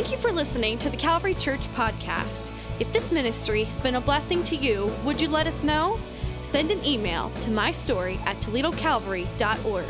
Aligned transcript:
Thank 0.00 0.12
you 0.12 0.16
for 0.16 0.32
listening 0.32 0.78
to 0.78 0.88
the 0.88 0.96
Calvary 0.96 1.34
Church 1.34 1.60
podcast. 1.74 2.52
If 2.78 2.90
this 2.90 3.12
ministry 3.12 3.64
has 3.64 3.78
been 3.80 3.96
a 3.96 4.00
blessing 4.00 4.42
to 4.44 4.56
you, 4.56 4.90
would 5.04 5.20
you 5.20 5.28
let 5.28 5.46
us 5.46 5.62
know? 5.62 6.00
Send 6.40 6.70
an 6.70 6.82
email 6.86 7.28
to 7.42 7.50
mystory 7.50 8.16
at 8.20 8.38
toledocalvary.org. 8.38 9.84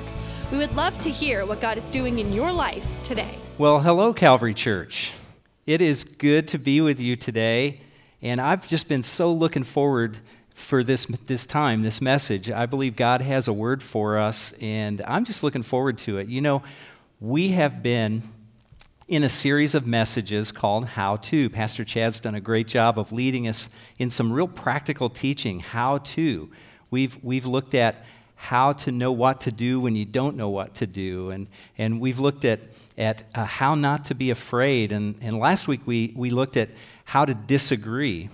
We 0.51 0.59
would 0.59 0.75
love 0.75 0.99
to 1.03 1.11
hear 1.11 1.47
what 1.47 1.61
God 1.61 1.79
is 1.79 1.85
doing 1.91 2.19
in 2.19 2.33
your 2.33 2.51
life 2.51 2.85
today. 3.05 3.37
Well, 3.57 3.79
hello, 3.79 4.13
Calvary 4.13 4.53
Church. 4.53 5.13
It 5.65 5.81
is 5.81 6.03
good 6.03 6.49
to 6.49 6.59
be 6.59 6.81
with 6.81 6.99
you 6.99 7.15
today, 7.15 7.81
and 8.21 8.41
I've 8.41 8.67
just 8.67 8.89
been 8.89 9.05
so 9.05 9.33
looking 9.33 9.63
forward 9.63 10.19
for 10.53 10.83
this, 10.83 11.07
this 11.07 11.47
time, 11.47 11.85
this 11.85 12.01
message. 12.01 12.51
I 12.51 12.67
believe 12.67 12.97
God 12.97 13.23
has 13.23 13.47
a 13.47 13.53
word 13.53 13.81
for 13.81 14.19
us, 14.19 14.55
and 14.61 15.03
I'm 15.07 15.25
just 15.25 15.45
looking 15.45 15.63
forward 15.63 15.99
to 15.99 16.19
it. 16.19 16.27
You 16.27 16.41
know, 16.41 16.65
we 17.21 17.51
have 17.51 17.81
been 17.81 18.25
in 19.11 19.25
a 19.25 19.29
series 19.29 19.75
of 19.75 19.89
messages 19.89 20.53
called 20.53 20.85
How 20.91 21.17
To. 21.17 21.51
Pastor 21.51 21.85
Chad's 21.85 22.21
done 22.21 22.37
a 22.37 22.41
great 22.41 22.69
job 22.69 22.97
of 22.97 23.11
leading 23.11 23.49
us 23.49 23.69
in 23.99 24.09
some 24.09 24.33
real 24.33 24.47
practical 24.47 25.11
teaching, 25.11 25.59
how 25.59 25.99
to. 25.99 26.49
We've, 26.93 27.19
we've 27.21 27.45
looked 27.45 27.75
at 27.75 28.05
how 28.37 28.73
to 28.73 28.93
know 28.93 29.11
what 29.11 29.41
to 29.41 29.51
do 29.51 29.81
when 29.81 29.97
you 29.97 30.05
don't 30.05 30.37
know 30.37 30.49
what 30.49 30.77
to 30.77 30.87
do, 30.87 31.31
and, 31.31 31.49
and 31.77 32.01
we've 32.01 32.21
looked 32.21 32.45
at, 32.45 32.61
at 32.97 33.25
uh, 33.35 33.47
how 33.47 33.75
not 33.75 34.05
to 34.05 34.15
be 34.15 34.31
afraid. 34.31 34.93
And, 34.93 35.17
and 35.21 35.41
last 35.41 35.67
week 35.67 35.81
we, 35.87 36.13
we 36.15 36.31
looked 36.31 36.57
at 36.57 36.69
how 37.07 37.25
to 37.25 37.35
disagree. 37.35 38.31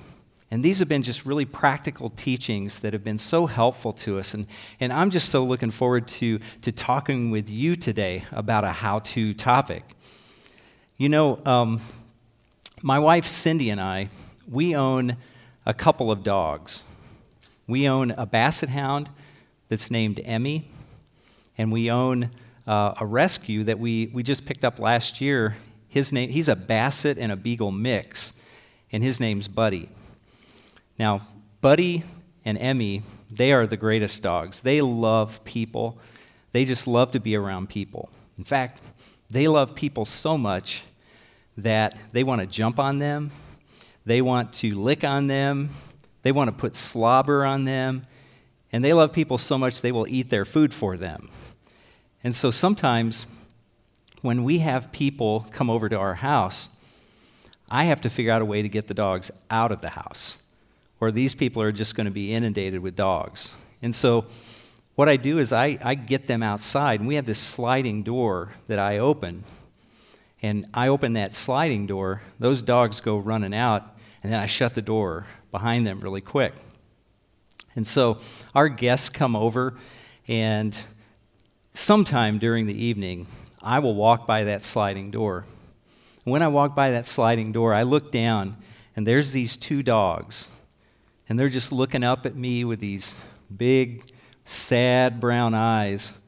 And 0.50 0.62
these 0.62 0.78
have 0.80 0.91
been 0.91 1.02
just 1.02 1.24
really 1.24 1.47
practical 1.47 2.11
teachings 2.11 2.80
that 2.80 2.92
have 2.92 3.02
been 3.02 3.19
so 3.19 3.47
helpful 3.47 3.95
to 3.95 4.19
us. 4.19 4.34
And, 4.34 4.47
and 4.78 4.92
I'm 4.92 5.08
just 5.08 5.30
so 5.30 5.42
looking 5.42 5.70
forward 5.70 6.06
to, 6.08 6.38
to 6.61 6.70
talking 6.70 7.30
with 7.30 7.48
you 7.48 7.77
today 7.77 8.27
about 8.33 8.62
a 8.62 8.72
how 8.72 8.98
to 8.98 9.33
topic. 9.33 9.95
You 10.98 11.10
know, 11.10 11.38
um, 11.45 11.82
my 12.80 12.98
wife 12.98 13.27
Cindy 13.27 13.68
and 13.68 13.78
I, 13.78 14.09
we 14.50 14.74
own 14.74 15.19
a 15.66 15.75
couple 15.75 16.11
of 16.11 16.22
dogs. 16.22 16.86
We 17.66 17.86
own 17.86 18.12
a 18.12 18.25
basset 18.25 18.70
hound 18.70 19.11
that's 19.69 19.91
named 19.91 20.22
Emmy, 20.24 20.70
and 21.58 21.70
we 21.70 21.91
own 21.91 22.30
uh, 22.67 22.94
a 22.98 23.05
rescue 23.05 23.62
that 23.64 23.78
we, 23.78 24.06
we 24.14 24.22
just 24.22 24.47
picked 24.47 24.64
up 24.64 24.78
last 24.78 25.20
year. 25.20 25.58
His 25.86 26.14
name, 26.14 26.30
he's 26.30 26.48
a 26.48 26.56
basset 26.56 27.19
and 27.19 27.30
a 27.30 27.36
beagle 27.36 27.72
mix, 27.72 28.41
and 28.91 29.05
his 29.05 29.20
name's 29.20 29.48
Buddy. 29.48 29.91
Now, 30.98 31.27
Buddy 31.61 32.05
and 32.42 32.56
Emmy, 32.56 33.02
they 33.30 33.52
are 33.52 33.67
the 33.67 33.77
greatest 33.77 34.22
dogs. 34.22 34.61
They 34.61 34.80
love 34.80 35.44
people. 35.44 36.00
They 36.52 36.64
just 36.64 36.89
love 36.89 37.11
to 37.11 37.20
be 37.20 37.36
around 37.36 37.69
people. 37.69 38.08
In 38.39 38.44
fact, 38.44 38.80
they 39.30 39.48
love 39.48 39.74
people 39.74 40.05
so 40.05 40.38
much 40.38 40.84
that 41.56 41.96
they 42.12 42.22
want 42.22 42.41
to 42.41 42.46
jump 42.46 42.78
on 42.78 42.98
them, 42.98 43.30
they 44.05 44.20
want 44.22 44.52
to 44.55 44.74
lick 44.74 45.05
on 45.05 45.27
them, 45.27 45.70
they 46.22 46.33
want 46.33 46.48
to 46.48 46.56
put 46.56 46.74
slobber 46.74 47.44
on 47.44 47.64
them, 47.64 48.05
and 48.72 48.84
they 48.84 48.92
love 48.92 49.12
people 49.12 49.38
so 49.38 49.56
much 49.56 49.80
they 49.80 49.92
will 49.92 50.06
eat 50.08 50.28
their 50.28 50.44
food 50.44 50.74
for 50.74 50.96
them. 50.96 51.28
And 52.22 52.34
so 52.34 52.50
sometimes 52.50 53.27
when 54.22 54.44
we 54.44 54.58
have 54.58 54.92
people 54.92 55.46
come 55.50 55.70
over 55.70 55.88
to 55.88 55.98
our 55.98 56.14
house, 56.14 56.70
I 57.70 57.84
have 57.84 58.00
to 58.02 58.11
figure 58.11 58.33
out 58.33 58.42
a 58.42 58.44
way 58.44 58.62
to 58.62 58.68
get 58.68 58.88
the 58.88 58.94
dogs 58.94 59.30
out 59.50 59.72
of 59.72 59.80
the 59.80 59.90
house, 59.90 60.42
or 61.00 61.11
these 61.11 61.34
people 61.34 61.62
are 61.62 61.72
just 61.72 61.94
going 61.94 62.06
to 62.06 62.11
be 62.11 62.33
inundated 62.33 62.80
with 62.80 62.96
dogs. 62.96 63.56
And 63.83 63.94
so 63.94 64.27
what 64.97 65.08
I 65.08 65.16
do 65.16 65.39
is 65.39 65.52
I, 65.52 65.78
I 65.83 65.94
get 65.94 66.27
them 66.27 66.42
outside, 66.42 67.00
and 67.00 67.08
we 67.08 67.14
have 67.14 67.27
this 67.27 67.39
sliding 67.39 68.02
door 68.02 68.52
that 68.66 68.78
I 68.78 68.98
open. 68.98 69.44
And 70.42 70.64
I 70.75 70.89
open 70.89 71.12
that 71.12 71.34
sliding 71.34 71.86
door, 71.86 72.22
those 72.39 72.62
dogs 72.62 73.00
go 73.00 73.17
running 73.17 73.55
out, 73.55 73.97
and 74.22 74.33
then 74.33 74.41
I 74.41 74.47
shut 74.47 74.74
the 74.74 74.83
door 74.83 75.27
behind 75.50 75.86
them 75.86 76.00
really 76.00 76.20
quick. 76.20 76.55
And 77.74 77.86
so 77.86 78.19
our 78.55 78.69
guests 78.69 79.11
come 79.11 79.36
over, 79.36 79.74
and 80.27 80.83
sometime 81.73 82.39
during 82.39 82.67
the 82.67 82.84
evening, 82.84 83.27
I 83.63 83.78
will 83.78 83.95
walk 83.95 84.27
by 84.27 84.45
that 84.45 84.63
sliding 84.63 85.11
door. 85.11 85.45
when 86.24 86.42
I 86.42 86.48
walk 86.48 86.74
by 86.74 86.90
that 86.90 87.07
sliding 87.07 87.52
door, 87.52 87.73
I 87.73 87.83
look 87.83 88.11
down, 88.11 88.57
and 88.96 89.07
there's 89.07 89.33
these 89.33 89.57
two 89.57 89.83
dogs, 89.83 90.58
and 91.28 91.39
they're 91.39 91.48
just 91.48 91.70
looking 91.70 92.02
up 92.02 92.24
at 92.24 92.34
me 92.34 92.64
with 92.64 92.80
these 92.80 93.24
big, 93.55 94.11
sad 94.46 95.20
brown 95.20 95.55
eyes, 95.55 96.20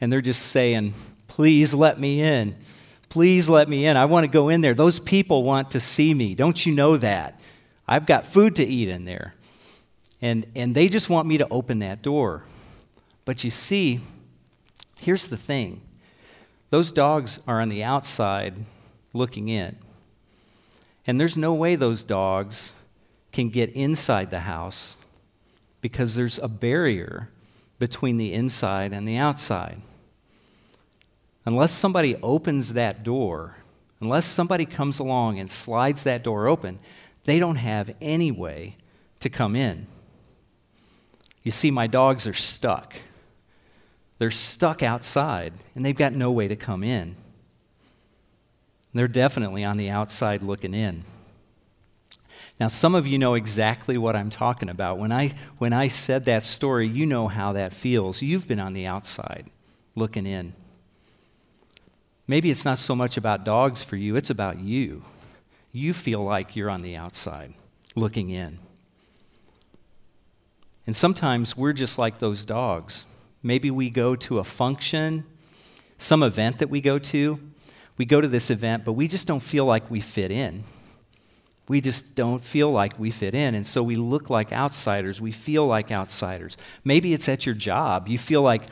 and 0.00 0.12
they're 0.12 0.20
just 0.20 0.42
saying, 0.42 0.94
Please 1.28 1.72
let 1.72 2.00
me 2.00 2.20
in. 2.20 2.56
Please 3.08 3.48
let 3.48 3.68
me 3.68 3.86
in. 3.86 3.96
I 3.96 4.06
want 4.06 4.24
to 4.24 4.30
go 4.30 4.48
in 4.48 4.60
there. 4.60 4.74
Those 4.74 4.98
people 4.98 5.44
want 5.44 5.70
to 5.70 5.80
see 5.80 6.12
me. 6.12 6.34
Don't 6.34 6.66
you 6.66 6.74
know 6.74 6.96
that? 6.96 7.40
I've 7.86 8.06
got 8.06 8.26
food 8.26 8.56
to 8.56 8.64
eat 8.64 8.88
in 8.88 9.04
there. 9.04 9.34
And, 10.20 10.46
and 10.56 10.74
they 10.74 10.88
just 10.88 11.08
want 11.08 11.28
me 11.28 11.38
to 11.38 11.46
open 11.48 11.78
that 11.78 12.02
door. 12.02 12.42
But 13.24 13.44
you 13.44 13.50
see, 13.50 14.00
here's 14.98 15.28
the 15.28 15.36
thing 15.36 15.80
those 16.70 16.92
dogs 16.92 17.40
are 17.46 17.60
on 17.60 17.68
the 17.68 17.84
outside 17.84 18.56
looking 19.14 19.48
in. 19.48 19.76
And 21.06 21.20
there's 21.20 21.36
no 21.36 21.54
way 21.54 21.76
those 21.76 22.04
dogs 22.04 22.82
can 23.32 23.48
get 23.48 23.70
inside 23.70 24.30
the 24.30 24.40
house 24.40 24.98
because 25.80 26.14
there's 26.14 26.38
a 26.38 26.48
barrier 26.48 27.30
between 27.78 28.16
the 28.16 28.32
inside 28.32 28.92
and 28.92 29.06
the 29.06 29.16
outside. 29.16 29.80
Unless 31.44 31.72
somebody 31.72 32.16
opens 32.22 32.74
that 32.74 33.02
door, 33.02 33.58
unless 34.00 34.26
somebody 34.26 34.66
comes 34.66 34.98
along 34.98 35.38
and 35.38 35.50
slides 35.50 36.02
that 36.02 36.22
door 36.22 36.46
open, 36.46 36.78
they 37.24 37.38
don't 37.38 37.56
have 37.56 37.96
any 38.00 38.30
way 38.30 38.74
to 39.20 39.30
come 39.30 39.56
in. 39.56 39.86
You 41.42 41.50
see, 41.50 41.70
my 41.70 41.86
dogs 41.86 42.26
are 42.26 42.34
stuck. 42.34 42.96
They're 44.18 44.30
stuck 44.30 44.82
outside, 44.82 45.54
and 45.74 45.84
they've 45.84 45.96
got 45.96 46.12
no 46.12 46.30
way 46.30 46.48
to 46.48 46.56
come 46.56 46.82
in. 46.82 47.16
They're 48.92 49.08
definitely 49.08 49.64
on 49.64 49.76
the 49.76 49.90
outside 49.90 50.42
looking 50.42 50.74
in. 50.74 51.04
Now, 52.60 52.68
some 52.68 52.94
of 52.94 53.06
you 53.06 53.18
know 53.18 53.34
exactly 53.34 53.96
what 53.96 54.16
I'm 54.16 54.30
talking 54.30 54.68
about. 54.68 54.98
When 54.98 55.12
I, 55.12 55.30
when 55.58 55.72
I 55.72 55.86
said 55.88 56.24
that 56.24 56.42
story, 56.42 56.88
you 56.88 57.06
know 57.06 57.28
how 57.28 57.52
that 57.52 57.72
feels. 57.72 58.20
You've 58.20 58.48
been 58.48 58.58
on 58.58 58.72
the 58.72 58.86
outside 58.86 59.46
looking 59.94 60.26
in. 60.26 60.54
Maybe 62.26 62.50
it's 62.50 62.64
not 62.64 62.78
so 62.78 62.94
much 62.94 63.16
about 63.16 63.44
dogs 63.44 63.82
for 63.82 63.96
you, 63.96 64.16
it's 64.16 64.30
about 64.30 64.58
you. 64.58 65.04
You 65.72 65.92
feel 65.92 66.22
like 66.22 66.56
you're 66.56 66.70
on 66.70 66.82
the 66.82 66.96
outside 66.96 67.54
looking 67.94 68.30
in. 68.30 68.58
And 70.86 70.96
sometimes 70.96 71.56
we're 71.56 71.72
just 71.72 71.98
like 71.98 72.18
those 72.18 72.44
dogs. 72.44 73.04
Maybe 73.42 73.70
we 73.70 73.88
go 73.90 74.16
to 74.16 74.38
a 74.38 74.44
function, 74.44 75.24
some 75.96 76.22
event 76.22 76.58
that 76.58 76.70
we 76.70 76.80
go 76.80 76.98
to. 76.98 77.40
We 77.96 78.04
go 78.04 78.20
to 78.20 78.28
this 78.28 78.50
event, 78.50 78.84
but 78.84 78.92
we 78.92 79.08
just 79.08 79.26
don't 79.26 79.42
feel 79.42 79.66
like 79.66 79.90
we 79.90 80.00
fit 80.00 80.30
in. 80.30 80.64
We 81.68 81.80
just 81.80 82.16
don't 82.16 82.42
feel 82.42 82.72
like 82.72 82.98
we 82.98 83.10
fit 83.10 83.34
in. 83.34 83.54
And 83.54 83.66
so 83.66 83.82
we 83.82 83.94
look 83.94 84.30
like 84.30 84.52
outsiders. 84.52 85.20
We 85.20 85.32
feel 85.32 85.66
like 85.66 85.92
outsiders. 85.92 86.56
Maybe 86.82 87.12
it's 87.12 87.28
at 87.28 87.44
your 87.44 87.54
job. 87.54 88.08
You 88.08 88.18
feel 88.18 88.42
like, 88.42 88.62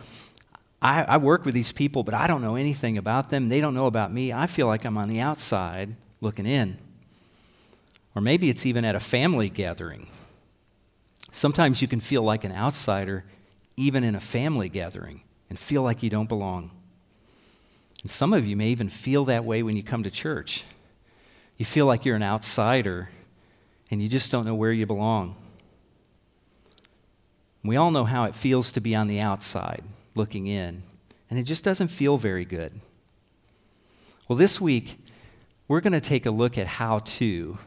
I, 0.80 1.02
I 1.02 1.16
work 1.16 1.44
with 1.44 1.54
these 1.54 1.72
people, 1.72 2.02
but 2.04 2.14
I 2.14 2.26
don't 2.26 2.42
know 2.42 2.54
anything 2.54 2.98
about 2.98 3.30
them. 3.30 3.48
They 3.48 3.60
don't 3.60 3.74
know 3.74 3.86
about 3.86 4.12
me. 4.12 4.32
I 4.32 4.46
feel 4.46 4.66
like 4.66 4.84
I'm 4.84 4.98
on 4.98 5.08
the 5.08 5.20
outside 5.20 5.94
looking 6.20 6.46
in. 6.46 6.78
Or 8.14 8.22
maybe 8.22 8.48
it's 8.48 8.64
even 8.64 8.84
at 8.84 8.94
a 8.94 9.00
family 9.00 9.48
gathering. 9.48 10.06
Sometimes 11.32 11.82
you 11.82 11.88
can 11.88 12.00
feel 12.00 12.22
like 12.22 12.44
an 12.44 12.52
outsider, 12.52 13.24
even 13.76 14.04
in 14.04 14.14
a 14.14 14.20
family 14.20 14.68
gathering, 14.68 15.22
and 15.50 15.58
feel 15.58 15.82
like 15.82 16.02
you 16.02 16.08
don't 16.08 16.28
belong. 16.28 16.70
And 18.02 18.10
some 18.10 18.32
of 18.32 18.46
you 18.46 18.56
may 18.56 18.68
even 18.68 18.88
feel 18.88 19.24
that 19.26 19.44
way 19.44 19.62
when 19.62 19.76
you 19.76 19.82
come 19.82 20.02
to 20.02 20.10
church. 20.10 20.64
You 21.56 21.64
feel 21.64 21.86
like 21.86 22.04
you're 22.04 22.16
an 22.16 22.22
outsider, 22.22 23.08
and 23.90 24.02
you 24.02 24.08
just 24.08 24.30
don't 24.30 24.44
know 24.44 24.54
where 24.54 24.72
you 24.72 24.86
belong. 24.86 25.36
We 27.64 27.76
all 27.76 27.90
know 27.90 28.04
how 28.04 28.24
it 28.24 28.34
feels 28.34 28.70
to 28.72 28.80
be 28.80 28.94
on 28.94 29.08
the 29.08 29.20
outside 29.20 29.82
looking 30.14 30.46
in, 30.46 30.82
and 31.30 31.38
it 31.38 31.44
just 31.44 31.64
doesn't 31.64 31.88
feel 31.88 32.16
very 32.18 32.44
good. 32.44 32.80
Well, 34.28 34.36
this 34.36 34.60
week, 34.60 34.98
we're 35.68 35.80
going 35.80 35.92
to 35.92 36.00
take 36.00 36.26
a 36.26 36.30
look 36.30 36.58
at 36.58 36.66
how 36.66 37.00
to. 37.00 37.58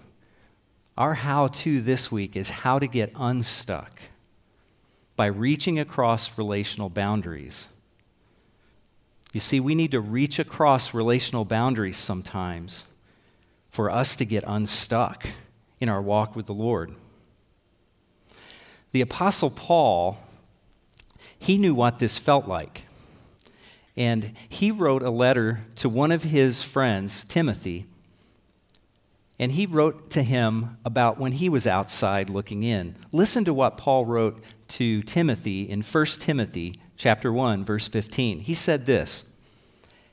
Our 0.98 1.16
how 1.16 1.48
to 1.48 1.80
this 1.82 2.12
week 2.12 2.36
is 2.36 2.50
how 2.50 2.80
to 2.80 2.88
get 2.88 3.12
unstuck 3.16 4.02
by 5.16 5.26
reaching 5.28 5.80
across 5.80 6.38
relational 6.38 6.90
boundaries. 6.90 7.78
You 9.34 9.40
see, 9.40 9.60
we 9.60 9.76
need 9.76 9.92
to 9.92 10.00
reach 10.00 10.40
across 10.40 10.94
relational 10.94 11.46
boundaries 11.46 11.98
sometimes 11.98 12.89
for 13.80 13.90
us 13.90 14.18
to 14.18 14.26
get 14.26 14.44
unstuck 14.46 15.26
in 15.80 15.88
our 15.88 16.02
walk 16.02 16.36
with 16.36 16.48
the 16.48 16.54
Lord. 16.54 16.94
The 18.92 19.00
Apostle 19.00 19.50
Paul 19.50 20.18
he 21.40 21.58
knew 21.58 21.74
what 21.74 22.00
this 22.00 22.18
felt 22.18 22.46
like. 22.46 22.84
And 23.96 24.34
he 24.50 24.70
wrote 24.70 25.02
a 25.02 25.10
letter 25.10 25.62
to 25.78 25.88
one 25.88 26.12
of 26.12 26.24
his 26.24 26.62
friends, 26.62 27.24
Timothy, 27.24 27.86
and 29.40 29.54
he 29.54 29.66
wrote 29.66 30.10
to 30.10 30.24
him 30.24 30.78
about 30.84 31.18
when 31.18 31.32
he 31.32 31.48
was 31.48 31.66
outside 31.66 32.30
looking 32.30 32.64
in. 32.64 32.98
Listen 33.14 33.46
to 33.46 33.54
what 33.54 33.78
Paul 33.78 34.04
wrote 34.06 34.44
to 34.72 35.02
Timothy 35.04 35.62
in 35.62 35.84
1 35.84 36.06
Timothy 36.20 36.74
chapter 36.98 37.32
1 37.32 37.64
verse 37.64 37.88
15. 37.88 38.42
He 38.42 38.54
said 38.54 38.86
this: 38.86 39.38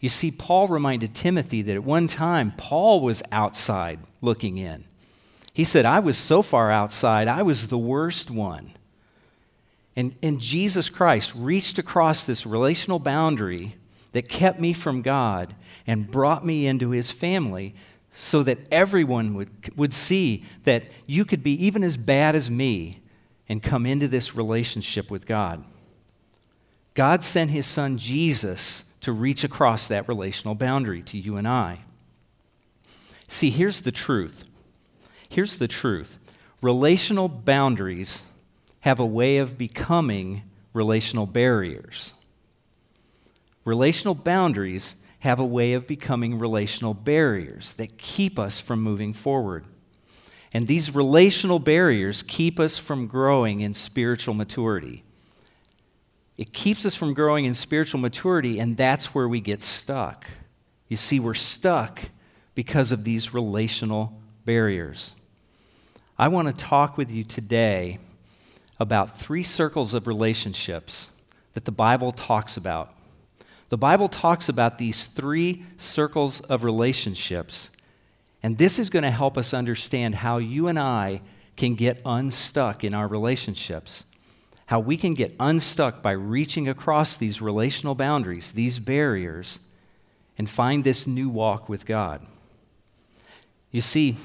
You 0.00 0.08
see, 0.08 0.30
Paul 0.30 0.68
reminded 0.68 1.14
Timothy 1.14 1.62
that 1.62 1.74
at 1.74 1.84
one 1.84 2.06
time, 2.06 2.52
Paul 2.56 3.00
was 3.00 3.22
outside 3.32 3.98
looking 4.20 4.56
in. 4.56 4.84
He 5.52 5.64
said, 5.64 5.84
I 5.84 5.98
was 5.98 6.16
so 6.16 6.42
far 6.42 6.70
outside, 6.70 7.26
I 7.26 7.42
was 7.42 7.66
the 7.66 7.78
worst 7.78 8.30
one. 8.30 8.72
And, 9.96 10.14
and 10.22 10.38
Jesus 10.40 10.88
Christ 10.90 11.32
reached 11.34 11.78
across 11.78 12.24
this 12.24 12.46
relational 12.46 13.00
boundary 13.00 13.74
that 14.12 14.28
kept 14.28 14.60
me 14.60 14.72
from 14.72 15.02
God 15.02 15.54
and 15.86 16.08
brought 16.08 16.46
me 16.46 16.68
into 16.68 16.90
his 16.90 17.10
family 17.10 17.74
so 18.12 18.44
that 18.44 18.58
everyone 18.70 19.34
would, 19.34 19.76
would 19.76 19.92
see 19.92 20.44
that 20.62 20.84
you 21.06 21.24
could 21.24 21.42
be 21.42 21.64
even 21.64 21.82
as 21.82 21.96
bad 21.96 22.36
as 22.36 22.48
me 22.48 22.94
and 23.48 23.62
come 23.62 23.84
into 23.84 24.06
this 24.06 24.36
relationship 24.36 25.10
with 25.10 25.26
God. 25.26 25.64
God 26.94 27.24
sent 27.24 27.50
his 27.50 27.66
son 27.66 27.98
Jesus 27.98 28.87
to 29.00 29.12
reach 29.12 29.44
across 29.44 29.86
that 29.86 30.08
relational 30.08 30.54
boundary 30.54 31.02
to 31.02 31.18
you 31.18 31.36
and 31.36 31.46
I. 31.46 31.80
See, 33.28 33.50
here's 33.50 33.82
the 33.82 33.92
truth. 33.92 34.46
Here's 35.30 35.58
the 35.58 35.68
truth. 35.68 36.18
Relational 36.62 37.28
boundaries 37.28 38.32
have 38.80 38.98
a 38.98 39.06
way 39.06 39.38
of 39.38 39.58
becoming 39.58 40.42
relational 40.72 41.26
barriers. 41.26 42.14
Relational 43.64 44.14
boundaries 44.14 45.04
have 45.20 45.38
a 45.38 45.44
way 45.44 45.72
of 45.72 45.86
becoming 45.86 46.38
relational 46.38 46.94
barriers 46.94 47.74
that 47.74 47.98
keep 47.98 48.38
us 48.38 48.60
from 48.60 48.80
moving 48.80 49.12
forward. 49.12 49.64
And 50.54 50.66
these 50.66 50.94
relational 50.94 51.58
barriers 51.58 52.22
keep 52.22 52.58
us 52.58 52.78
from 52.78 53.06
growing 53.06 53.60
in 53.60 53.74
spiritual 53.74 54.34
maturity. 54.34 55.04
It 56.38 56.54
keeps 56.54 56.86
us 56.86 56.94
from 56.94 57.12
growing 57.12 57.44
in 57.44 57.52
spiritual 57.52 58.00
maturity, 58.00 58.58
and 58.58 58.76
that's 58.76 59.14
where 59.14 59.28
we 59.28 59.40
get 59.40 59.62
stuck. 59.62 60.26
You 60.88 60.96
see, 60.96 61.20
we're 61.20 61.34
stuck 61.34 62.00
because 62.54 62.92
of 62.92 63.04
these 63.04 63.34
relational 63.34 64.18
barriers. 64.46 65.14
I 66.18 66.28
want 66.28 66.48
to 66.48 66.54
talk 66.54 66.96
with 66.96 67.10
you 67.10 67.24
today 67.24 67.98
about 68.80 69.18
three 69.18 69.42
circles 69.42 69.92
of 69.92 70.06
relationships 70.06 71.10
that 71.52 71.66
the 71.66 71.72
Bible 71.72 72.12
talks 72.12 72.56
about 72.56 72.94
the 73.68 73.76
Bible 73.76 74.08
talks 74.08 74.48
about 74.48 74.78
these 74.78 75.06
three 75.06 75.62
circles 75.76 76.40
of 76.40 76.64
relationships, 76.64 77.70
and 78.42 78.56
this 78.56 78.78
is 78.78 78.88
going 78.88 79.02
to 79.02 79.10
help 79.10 79.36
us 79.36 79.52
understand 79.52 80.16
how 80.16 80.38
you 80.38 80.68
and 80.68 80.78
I 80.78 81.20
can 81.56 81.74
get 81.74 82.00
unstuck 82.06 82.82
in 82.82 82.94
our 82.94 83.06
relationships. 83.06 84.04
How 84.68 84.78
we 84.78 84.96
can 84.96 85.12
get 85.12 85.34
unstuck 85.40 86.02
by 86.02 86.12
reaching 86.12 86.68
across 86.68 87.16
these 87.16 87.42
relational 87.42 87.94
boundaries, 87.94 88.52
these 88.52 88.78
barriers, 88.78 89.60
and 90.36 90.48
find 90.48 90.84
this 90.84 91.06
new 91.06 91.28
walk 91.28 91.68
with 91.68 91.86
God. 91.86 92.24
You 93.70 93.80
see, 93.80 94.16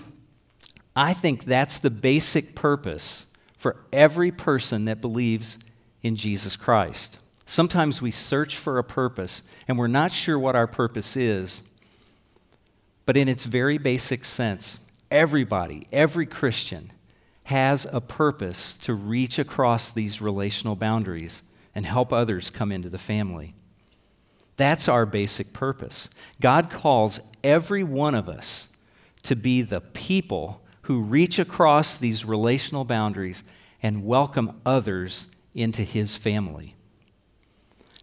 I 0.96 1.14
think 1.14 1.46
that's 1.46 1.80
the 1.80 1.90
basic 1.90 2.56
purpose 2.56 3.34
for 3.58 3.78
every 3.92 4.32
person 4.32 4.84
that 4.84 5.02
believes 5.02 5.58
in 6.02 6.16
Jesus 6.16 6.56
Christ. 6.56 7.20
Sometimes 7.46 8.02
we 8.02 8.12
search 8.12 8.58
for 8.58 8.78
a 8.78 8.84
purpose 8.84 9.50
and 9.68 9.78
we're 9.78 9.88
not 9.88 10.12
sure 10.12 10.38
what 10.38 10.56
our 10.56 10.68
purpose 10.68 11.16
is. 11.16 11.72
But 13.06 13.18
in 13.18 13.28
its 13.28 13.46
very 13.46 13.78
basic 13.78 14.24
sense, 14.24 14.88
everybody, 15.10 15.88
every 15.92 16.26
Christian, 16.26 16.92
has 17.46 17.86
a 17.94 18.00
purpose 18.00 18.78
to 18.80 18.94
reach 18.94 19.38
across 19.38 19.90
these 19.90 20.22
relational 20.22 20.76
boundaries 20.76 21.44
and 21.76 21.86
help 21.86 22.14
others 22.14 22.50
come 22.50 22.72
into 22.72 22.90
the 22.90 22.98
family. 22.98 23.54
That's 24.56 24.88
our 24.88 25.06
basic 25.06 25.52
purpose. 25.52 26.10
God 26.40 26.70
calls 26.70 27.20
every 27.44 27.84
one 27.84 28.16
of 28.16 28.30
us 28.30 28.78
to 29.24 29.36
be 29.36 29.62
the 29.62 29.82
people 29.82 30.62
who 30.84 31.02
reach 31.02 31.40
across 31.40 31.98
these 31.98 32.26
relational 32.26 32.86
boundaries 32.86 33.44
and 33.82 34.06
welcome 34.06 34.62
others 34.66 35.36
into 35.54 35.82
His 35.84 36.16
family. 36.16 36.74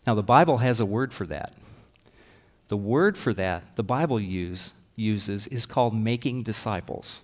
Now, 0.07 0.15
the 0.15 0.23
Bible 0.23 0.59
has 0.59 0.81
a 0.81 0.87
word 0.87 1.13
for 1.13 1.27
that. 1.27 1.55
The 2.69 2.77
word 2.77 3.19
for 3.19 3.35
that 3.35 3.77
the 3.77 3.83
Bible 3.83 4.21
use, 4.21 4.75
uses 4.97 5.47
is 5.49 5.67
called 5.67 5.95
making 5.95 6.43
disciples. 6.43 7.23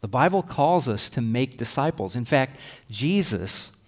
The 0.00 0.08
Bible 0.08 0.42
calls 0.42 0.88
us 0.88 1.08
to 1.10 1.20
make 1.20 1.56
disciples. 1.56 2.14
In 2.14 2.24
fact, 2.24 2.58
Jesus, 2.90 3.78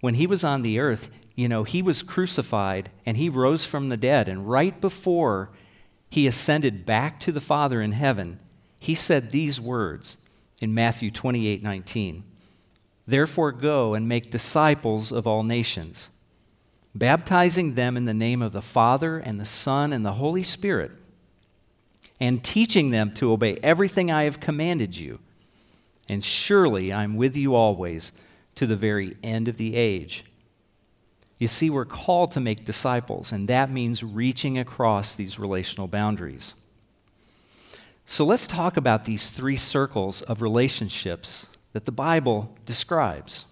when 0.00 0.14
he 0.14 0.26
was 0.26 0.44
on 0.44 0.62
the 0.62 0.78
earth, 0.78 1.08
you 1.34 1.48
know, 1.48 1.64
he 1.64 1.82
was 1.82 2.02
crucified 2.02 2.90
and 3.06 3.16
he 3.16 3.28
rose 3.28 3.64
from 3.64 3.88
the 3.88 3.96
dead. 3.96 4.28
And 4.28 4.48
right 4.48 4.80
before 4.80 5.50
he 6.10 6.26
ascended 6.26 6.84
back 6.84 7.18
to 7.20 7.32
the 7.32 7.40
Father 7.40 7.80
in 7.80 7.92
heaven, 7.92 8.38
he 8.80 8.94
said 8.94 9.30
these 9.30 9.60
words 9.60 10.18
in 10.60 10.74
Matthew 10.74 11.10
28 11.10 11.62
19. 11.62 12.24
Therefore, 13.06 13.52
go 13.52 13.94
and 13.94 14.08
make 14.08 14.30
disciples 14.30 15.12
of 15.12 15.26
all 15.26 15.42
nations 15.42 16.10
baptizing 16.94 17.74
them 17.74 17.96
in 17.96 18.04
the 18.04 18.14
name 18.14 18.40
of 18.40 18.52
the 18.52 18.62
Father 18.62 19.18
and 19.18 19.36
the 19.36 19.44
Son 19.44 19.92
and 19.92 20.06
the 20.06 20.12
Holy 20.12 20.42
Spirit, 20.42 20.92
and 22.20 22.44
teaching 22.44 22.90
them 22.90 23.10
to 23.12 23.32
obey 23.32 23.58
everything 23.62 24.12
I 24.12 24.24
have 24.24 24.40
commanded 24.40 24.96
you. 24.96 25.18
And 26.08 26.22
surely 26.22 26.92
I'm 26.92 27.16
with 27.16 27.36
you 27.36 27.54
always 27.54 28.12
to 28.56 28.66
the 28.66 28.76
very 28.76 29.14
end 29.22 29.48
of 29.48 29.56
the 29.56 29.76
age. 29.76 30.24
You 31.38 31.48
see, 31.48 31.70
we're 31.70 31.84
called 31.84 32.30
to 32.32 32.40
make 32.40 32.64
disciples, 32.64 33.32
and 33.32 33.48
that 33.48 33.70
means 33.70 34.04
reaching 34.04 34.58
across 34.58 35.14
these 35.14 35.38
relational 35.38 35.88
boundaries. 35.88 36.54
So 38.04 38.24
let's 38.24 38.46
talk 38.46 38.76
about 38.76 39.04
these 39.04 39.30
three 39.30 39.56
circles 39.56 40.22
of 40.22 40.42
relationships 40.42 41.48
that 41.72 41.84
the 41.84 41.92
Bible 41.92 42.54
describes. 42.66 43.46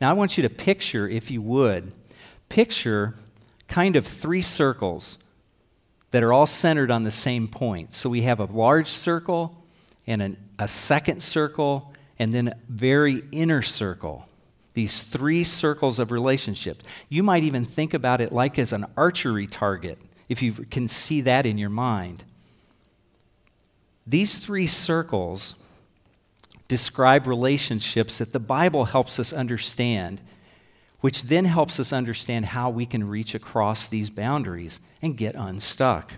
Now, 0.00 0.10
I 0.10 0.14
want 0.14 0.38
you 0.38 0.42
to 0.42 0.48
picture, 0.48 1.06
if 1.06 1.30
you 1.30 1.42
would, 1.42 1.92
picture 2.48 3.14
kind 3.68 3.96
of 3.96 4.06
three 4.06 4.40
circles 4.40 5.18
that 6.12 6.22
are 6.22 6.32
all 6.32 6.46
centered 6.46 6.90
on 6.90 7.02
the 7.02 7.10
same 7.10 7.46
point. 7.46 7.92
So 7.92 8.08
we 8.08 8.22
have 8.22 8.40
a 8.40 8.44
large 8.44 8.88
circle 8.88 9.59
and 10.06 10.22
an, 10.22 10.36
a 10.58 10.68
second 10.68 11.22
circle 11.22 11.92
and 12.18 12.32
then 12.32 12.48
a 12.48 12.54
very 12.68 13.22
inner 13.32 13.62
circle. 13.62 14.28
These 14.74 15.02
three 15.04 15.42
circles 15.42 15.98
of 15.98 16.12
relationships. 16.12 16.84
You 17.08 17.22
might 17.22 17.42
even 17.42 17.64
think 17.64 17.94
about 17.94 18.20
it 18.20 18.32
like 18.32 18.58
as 18.58 18.72
an 18.72 18.86
archery 18.96 19.46
target, 19.46 19.98
if 20.28 20.42
you 20.42 20.52
can 20.52 20.88
see 20.88 21.20
that 21.22 21.44
in 21.46 21.58
your 21.58 21.70
mind. 21.70 22.24
These 24.06 24.38
three 24.38 24.66
circles 24.66 25.56
describe 26.68 27.26
relationships 27.26 28.18
that 28.18 28.32
the 28.32 28.40
Bible 28.40 28.86
helps 28.86 29.18
us 29.18 29.32
understand 29.32 30.22
which 31.00 31.24
then 31.24 31.46
helps 31.46 31.80
us 31.80 31.92
understand 31.92 32.46
how 32.46 32.70
we 32.70 32.86
can 32.86 33.08
reach 33.08 33.34
across 33.34 33.86
these 33.86 34.10
boundaries 34.10 34.80
and 35.00 35.16
get 35.16 35.34
unstuck. 35.34 36.14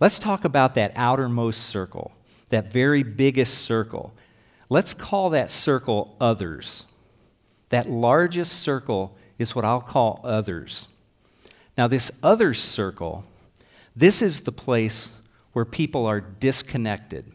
Let's 0.00 0.18
talk 0.18 0.44
about 0.44 0.74
that 0.76 0.92
outermost 0.96 1.60
circle, 1.62 2.12
that 2.48 2.72
very 2.72 3.02
biggest 3.02 3.54
circle. 3.58 4.14
Let's 4.70 4.94
call 4.94 5.30
that 5.30 5.50
circle 5.50 6.16
others. 6.20 6.86
That 7.70 7.88
largest 7.88 8.60
circle 8.60 9.16
is 9.38 9.54
what 9.54 9.64
I'll 9.64 9.80
call 9.80 10.20
others. 10.24 10.88
Now, 11.76 11.86
this 11.86 12.18
others 12.22 12.60
circle, 12.62 13.24
this 13.94 14.20
is 14.20 14.40
the 14.40 14.52
place 14.52 15.20
where 15.52 15.64
people 15.64 16.06
are 16.06 16.20
disconnected. 16.20 17.32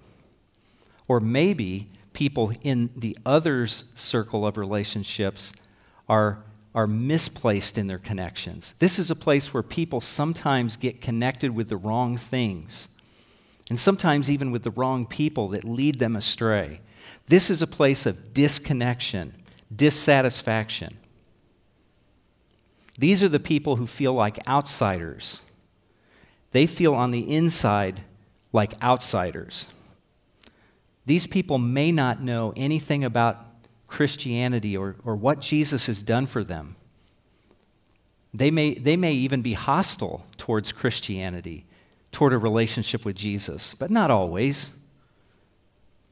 Or 1.08 1.20
maybe 1.20 1.88
people 2.14 2.52
in 2.62 2.90
the 2.96 3.18
others 3.26 3.92
circle 3.96 4.46
of 4.46 4.58
relationships 4.58 5.54
are, 6.08 6.44
are 6.74 6.88
misplaced 6.88 7.78
in 7.78 7.88
their 7.88 8.00
connections. 8.00 8.74
This 8.80 9.00
is 9.00 9.12
a 9.12 9.16
place 9.16 9.54
where 9.54 9.64
people 9.64 10.02
sometimes 10.02 10.78
get 10.78 11.02
connected 11.02 11.56
with 11.56 11.70
the 11.70 11.78
wrong 11.78 12.18
things, 12.18 12.93
and 13.70 13.80
sometimes 13.80 14.30
even 14.30 14.52
with 14.52 14.64
the 14.64 14.72
wrong 14.72 15.06
people 15.06 15.48
that 15.50 15.64
lead 15.64 16.00
them 16.00 16.16
astray. 16.16 16.82
This 17.28 17.50
is 17.50 17.62
a 17.62 17.68
place 17.68 18.06
of 18.06 18.34
disconnection 18.34 19.34
dissatisfaction. 19.76 20.98
These 22.98 23.24
are 23.24 23.30
the 23.30 23.40
people 23.40 23.78
who 23.78 23.88
feel 23.88 24.14
like 24.14 24.48
outsiders. 24.48 25.52
They 26.52 26.68
feel 26.68 26.94
on 26.94 27.12
the 27.12 27.34
inside 27.34 28.02
like 28.52 28.82
outsiders. 28.84 29.70
These 31.06 31.28
people 31.28 31.58
may 31.58 31.92
not 31.92 32.22
know 32.22 32.54
anything 32.56 33.04
about 33.04 33.46
Christianity 33.88 34.78
or, 34.78 34.96
or 35.04 35.16
what 35.16 35.42
Jesus 35.42 35.88
has 35.88 36.04
done 36.04 36.28
for 36.28 36.44
them. 36.44 36.76
They 38.34 38.52
may, 38.52 38.76
they 38.76 38.96
may 38.96 39.14
even 39.14 39.42
be 39.42 39.54
hostile 39.54 40.26
towards 40.38 40.72
Christianity, 40.72 41.66
toward 42.14 42.32
a 42.32 42.38
relationship 42.38 43.04
with 43.04 43.18
Jesus, 43.18 43.74
but 43.74 43.92
not 43.92 44.10
always. 44.10 44.80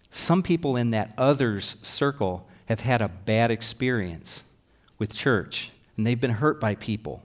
Some 0.10 0.44
people 0.44 0.76
in 0.76 0.90
that 0.90 1.14
others 1.18 1.66
circle 1.88 2.46
have 2.66 2.82
had 2.82 3.02
a 3.02 3.08
bad 3.08 3.50
experience 3.52 4.52
with 5.00 5.16
church, 5.16 5.72
and 5.96 6.06
they've 6.06 6.20
been 6.20 6.32
hurt 6.32 6.60
by 6.60 6.76
people. 6.76 7.24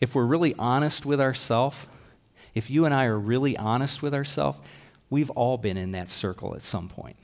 If 0.00 0.14
we're 0.14 0.26
really 0.26 0.54
honest 0.58 1.04
with 1.04 1.20
ourselves, 1.20 1.88
if 2.54 2.70
you 2.70 2.84
and 2.84 2.94
I 2.94 3.06
are 3.06 3.18
really 3.18 3.56
honest 3.56 4.02
with 4.02 4.14
ourselves, 4.14 4.58
we've 5.10 5.30
all 5.30 5.56
been 5.56 5.78
in 5.78 5.92
that 5.92 6.08
circle 6.08 6.54
at 6.54 6.62
some 6.62 6.88
point. 6.88 7.16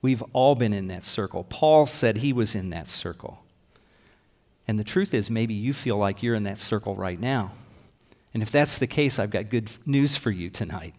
We've 0.00 0.22
all 0.32 0.54
been 0.54 0.72
in 0.72 0.86
that 0.86 1.04
circle. 1.04 1.44
Paul 1.44 1.86
said 1.86 2.18
he 2.18 2.32
was 2.32 2.54
in 2.54 2.70
that 2.70 2.88
circle. 2.88 3.42
And 4.68 4.78
the 4.78 4.84
truth 4.84 5.12
is, 5.12 5.30
maybe 5.30 5.54
you 5.54 5.72
feel 5.72 5.98
like 5.98 6.22
you're 6.22 6.34
in 6.34 6.44
that 6.44 6.58
circle 6.58 6.94
right 6.94 7.20
now. 7.20 7.52
And 8.36 8.42
if 8.42 8.50
that's 8.50 8.76
the 8.76 8.86
case, 8.86 9.18
I've 9.18 9.30
got 9.30 9.48
good 9.48 9.70
news 9.86 10.18
for 10.18 10.30
you 10.30 10.50
tonight. 10.50 10.92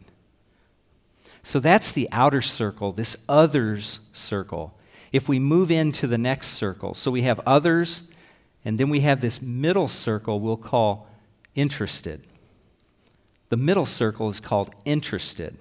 So 1.43 1.59
that's 1.59 1.91
the 1.91 2.09
outer 2.11 2.41
circle, 2.41 2.91
this 2.91 3.23
others 3.29 4.09
circle. 4.11 4.75
If 5.11 5.29
we 5.29 5.37
move 5.37 5.69
into 5.69 6.07
the 6.07 6.17
next 6.17 6.47
circle, 6.47 6.95
so 6.95 7.11
we 7.11 7.21
have 7.21 7.39
others, 7.45 8.09
and 8.65 8.79
then 8.79 8.89
we 8.89 9.01
have 9.01 9.21
this 9.21 9.39
middle 9.39 9.87
circle 9.87 10.39
we'll 10.39 10.57
call 10.57 11.09
interested. 11.53 12.23
The 13.49 13.57
middle 13.57 13.85
circle 13.85 14.29
is 14.29 14.39
called 14.39 14.73
interested. 14.83 15.59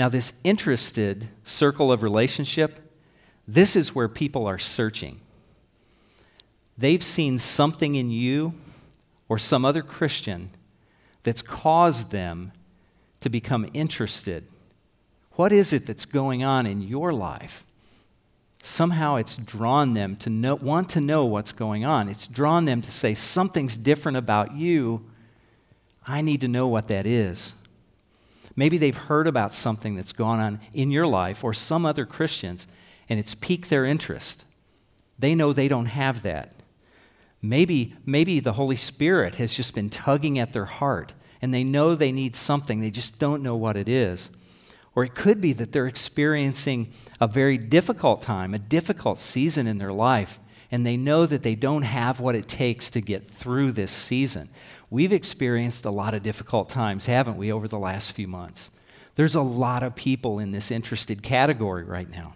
Now, 0.00 0.08
this 0.08 0.40
interested 0.42 1.28
circle 1.44 1.92
of 1.92 2.02
relationship, 2.02 2.80
this 3.46 3.76
is 3.76 3.94
where 3.94 4.08
people 4.08 4.48
are 4.48 4.58
searching. 4.58 5.20
They've 6.76 7.04
seen 7.04 7.38
something 7.38 7.94
in 7.94 8.10
you 8.10 8.54
or 9.28 9.38
some 9.38 9.64
other 9.64 9.82
Christian 9.82 10.50
that's 11.28 11.42
caused 11.42 12.10
them 12.10 12.52
to 13.20 13.28
become 13.28 13.68
interested. 13.74 14.46
What 15.32 15.52
is 15.52 15.74
it 15.74 15.84
that's 15.84 16.06
going 16.06 16.42
on 16.42 16.64
in 16.64 16.80
your 16.80 17.12
life? 17.12 17.64
Somehow 18.62 19.16
it's 19.16 19.36
drawn 19.36 19.92
them 19.92 20.16
to 20.16 20.30
know, 20.30 20.54
want 20.54 20.88
to 20.88 21.02
know 21.02 21.26
what's 21.26 21.52
going 21.52 21.84
on. 21.84 22.08
It's 22.08 22.26
drawn 22.26 22.64
them 22.64 22.80
to 22.80 22.90
say, 22.90 23.12
something's 23.12 23.76
different 23.76 24.16
about 24.16 24.54
you. 24.54 25.04
I 26.06 26.22
need 26.22 26.40
to 26.40 26.48
know 26.48 26.66
what 26.66 26.88
that 26.88 27.04
is. 27.04 27.62
Maybe 28.56 28.78
they've 28.78 28.96
heard 28.96 29.26
about 29.26 29.52
something 29.52 29.96
that's 29.96 30.14
gone 30.14 30.40
on 30.40 30.60
in 30.72 30.90
your 30.90 31.06
life 31.06 31.44
or 31.44 31.52
some 31.52 31.84
other 31.84 32.06
Christians, 32.06 32.66
and 33.06 33.20
it's 33.20 33.34
piqued 33.34 33.68
their 33.68 33.84
interest. 33.84 34.46
They 35.18 35.34
know 35.34 35.52
they 35.52 35.68
don't 35.68 35.86
have 35.86 36.22
that. 36.22 36.54
Maybe, 37.42 37.94
maybe 38.06 38.40
the 38.40 38.54
Holy 38.54 38.76
Spirit 38.76 39.34
has 39.34 39.54
just 39.54 39.74
been 39.74 39.90
tugging 39.90 40.38
at 40.38 40.54
their 40.54 40.64
heart 40.64 41.12
and 41.40 41.52
they 41.52 41.64
know 41.64 41.94
they 41.94 42.12
need 42.12 42.34
something, 42.34 42.80
they 42.80 42.90
just 42.90 43.18
don't 43.18 43.42
know 43.42 43.56
what 43.56 43.76
it 43.76 43.88
is. 43.88 44.30
Or 44.94 45.04
it 45.04 45.14
could 45.14 45.40
be 45.40 45.52
that 45.52 45.72
they're 45.72 45.86
experiencing 45.86 46.92
a 47.20 47.28
very 47.28 47.58
difficult 47.58 48.22
time, 48.22 48.54
a 48.54 48.58
difficult 48.58 49.18
season 49.18 49.66
in 49.66 49.78
their 49.78 49.92
life, 49.92 50.38
and 50.70 50.84
they 50.84 50.96
know 50.96 51.24
that 51.26 51.42
they 51.42 51.54
don't 51.54 51.82
have 51.82 52.20
what 52.20 52.34
it 52.34 52.48
takes 52.48 52.90
to 52.90 53.00
get 53.00 53.26
through 53.26 53.72
this 53.72 53.92
season. 53.92 54.48
We've 54.90 55.12
experienced 55.12 55.84
a 55.84 55.90
lot 55.90 56.14
of 56.14 56.22
difficult 56.22 56.68
times, 56.68 57.06
haven't 57.06 57.36
we, 57.36 57.52
over 57.52 57.68
the 57.68 57.78
last 57.78 58.12
few 58.12 58.26
months? 58.26 58.70
There's 59.14 59.34
a 59.34 59.42
lot 59.42 59.82
of 59.82 59.94
people 59.94 60.38
in 60.38 60.50
this 60.50 60.70
interested 60.70 61.22
category 61.22 61.84
right 61.84 62.10
now 62.10 62.34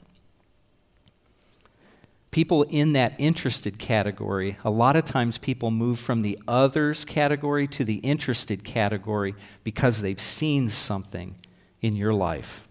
people 2.32 2.62
in 2.64 2.94
that 2.94 3.14
interested 3.18 3.78
category, 3.78 4.56
a 4.64 4.70
lot 4.70 4.96
of 4.96 5.04
times 5.04 5.38
people 5.38 5.70
move 5.70 5.98
from 5.98 6.22
the 6.22 6.36
others 6.48 7.04
category 7.04 7.68
to 7.68 7.84
the 7.84 7.96
interested 7.96 8.64
category 8.64 9.34
because 9.62 10.00
they've 10.00 10.20
seen 10.20 10.68
something 10.68 11.36
in 11.82 11.94
your 11.94 12.14
life. 12.14 12.66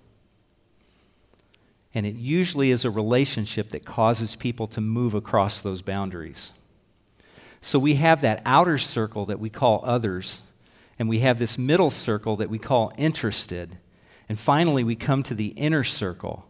And 1.94 2.06
it 2.06 2.16
usually 2.16 2.72
is 2.72 2.86
a 2.86 2.90
relationship 2.90 3.70
that 3.70 3.86
causes 3.86 4.36
people 4.36 4.66
to 4.68 4.82
move 4.82 5.14
across 5.14 5.62
those 5.62 5.84
boundaries. 5.84 6.54
So 7.62 7.78
we 7.78 7.96
have 7.96 8.22
that 8.22 8.42
outer 8.46 8.80
circle 8.80 9.26
that 9.26 9.40
we 9.40 9.52
call 9.52 9.84
others, 9.86 10.52
and 10.98 11.08
we 11.08 11.20
have 11.20 11.38
this 11.38 11.60
middle 11.60 11.92
circle 11.92 12.36
that 12.38 12.50
we 12.50 12.58
call 12.58 12.92
interested. 12.98 13.78
And 14.28 14.40
finally, 14.40 14.84
we 14.84 14.96
come 14.96 15.22
to 15.24 15.36
the 15.36 15.50
inner 15.50 15.84
circle. 15.84 16.48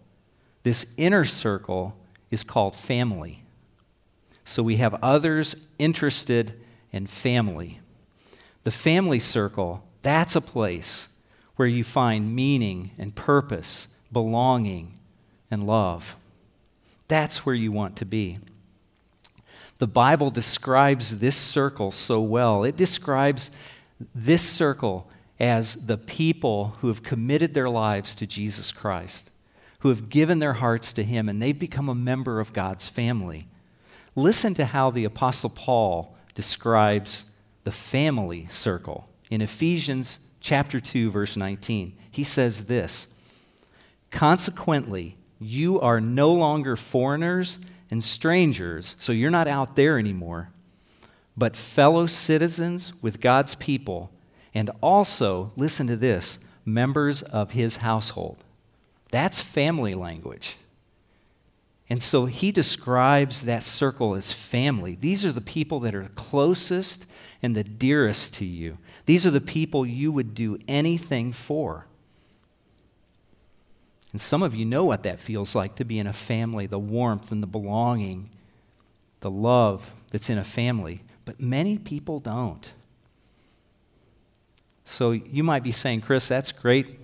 This 0.64 0.94
inner 0.98 1.26
circle 1.26 1.98
is 2.32 2.44
called 2.44 2.76
family. 2.76 3.44
So 4.44 4.64
we 4.64 4.78
have 4.78 4.96
others 5.04 5.68
interested 5.78 6.60
in 6.92 7.06
family. 7.06 7.80
The 8.64 8.72
family 8.72 9.20
circle, 9.20 9.84
that's 10.02 10.36
a 10.36 10.42
place 10.42 11.18
where 11.58 11.68
you 11.68 11.84
find 11.84 12.36
meaning 12.36 12.92
and 12.98 13.14
purpose, 13.14 13.96
belonging 14.12 14.98
and 15.52 15.68
love. 15.68 16.16
That's 17.08 17.46
where 17.46 17.56
you 17.56 17.72
want 17.72 17.98
to 17.98 18.06
be. 18.06 18.40
The 19.78 19.88
Bible 19.88 20.30
describes 20.30 21.20
this 21.20 21.36
circle 21.36 21.92
so 21.92 22.22
well. 22.22 22.64
It 22.64 22.78
describes 22.78 23.52
this 24.14 24.48
circle 24.48 25.10
as 25.40 25.88
the 25.88 25.98
people 25.98 26.76
who 26.80 26.88
have 26.88 27.04
committed 27.04 27.54
their 27.54 27.70
lives 27.70 28.14
to 28.16 28.28
Jesus 28.28 28.72
Christ 28.72 29.32
who 29.82 29.90
have 29.90 30.10
given 30.10 30.40
their 30.40 30.54
hearts 30.54 30.94
to 30.94 31.04
him 31.04 31.28
and 31.28 31.42
they've 31.42 31.60
become 31.60 31.90
a 31.90 31.96
member 31.96 32.40
of 32.40 32.54
God's 32.54 32.88
family. 32.88 33.48
Listen 34.16 34.54
to 34.56 34.66
how 34.66 34.90
the 34.90 35.06
Apostle 35.06 35.50
Paul 35.50 36.16
describes 36.34 37.34
the 37.64 37.72
family 37.72 38.46
circle 38.48 39.10
in 39.30 39.42
Ephesians 39.42 40.20
chapter 40.40 40.80
2 40.80 41.12
verse 41.12 41.38
19. 41.38 41.94
He 42.12 42.24
says 42.24 42.66
this, 42.66 43.16
"Consequently, 44.12 45.18
you 45.40 45.80
are 45.80 46.02
no 46.02 46.34
longer 46.34 46.76
foreigners 46.76 47.60
and 47.90 48.04
strangers, 48.04 48.96
so 49.00 49.12
you're 49.12 49.32
not 49.32 49.48
out 49.48 49.76
there 49.76 49.98
anymore, 49.98 50.52
but 51.36 51.56
fellow 51.56 52.06
citizens 52.06 52.94
with 53.02 53.22
God's 53.22 53.56
people, 53.56 54.12
and 54.54 54.70
also, 54.82 55.52
listen 55.56 55.88
to 55.88 55.96
this, 55.96 56.46
members 56.66 57.24
of 57.24 57.52
his 57.52 57.78
household." 57.78 58.44
That's 59.12 59.42
family 59.42 59.94
language. 59.94 60.58
And 61.90 62.02
so 62.02 62.26
he 62.26 62.54
describes 62.54 63.42
that 63.42 63.64
circle 63.64 64.16
as 64.16 64.32
family. 64.32 64.96
These 64.96 65.26
are 65.26 65.34
the 65.34 65.42
people 65.42 65.82
that 65.82 65.94
are 65.94 66.10
closest 66.16 67.06
and 67.44 67.54
the 67.54 67.66
dearest 67.66 68.34
to 68.36 68.46
you. 68.46 68.78
These 69.06 69.28
are 69.28 69.32
the 69.32 69.42
people 69.42 69.86
you 69.86 70.14
would 70.14 70.34
do 70.34 70.58
anything 70.70 71.34
for. 71.34 71.86
And 74.14 74.22
some 74.22 74.42
of 74.42 74.56
you 74.56 74.64
know 74.64 74.86
what 74.86 75.04
that 75.04 75.20
feels 75.20 75.54
like 75.54 75.76
to 75.76 75.84
be 75.84 76.00
in 76.00 76.08
a 76.08 76.14
family 76.14 76.66
the 76.66 76.80
warmth 76.80 77.30
and 77.30 77.44
the 77.44 77.48
belonging, 77.48 78.30
the 79.20 79.32
love 79.32 79.94
that's 80.12 80.30
in 80.30 80.38
a 80.38 80.46
family. 80.46 81.04
But 81.26 81.42
many 81.42 81.78
people 81.78 82.22
don't. 82.22 82.74
So 84.86 85.12
you 85.12 85.44
might 85.44 85.64
be 85.64 85.72
saying, 85.72 86.02
Chris, 86.02 86.30
that's 86.30 86.54
great. 86.54 87.01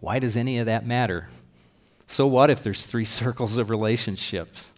Why 0.00 0.18
does 0.18 0.36
any 0.36 0.58
of 0.58 0.66
that 0.66 0.86
matter? 0.86 1.28
So, 2.06 2.26
what 2.26 2.50
if 2.50 2.62
there's 2.62 2.86
three 2.86 3.04
circles 3.20 3.56
of 3.56 3.70
relationships? 3.70 4.72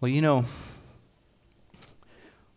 Well, 0.00 0.10
you 0.10 0.22
know, 0.22 0.44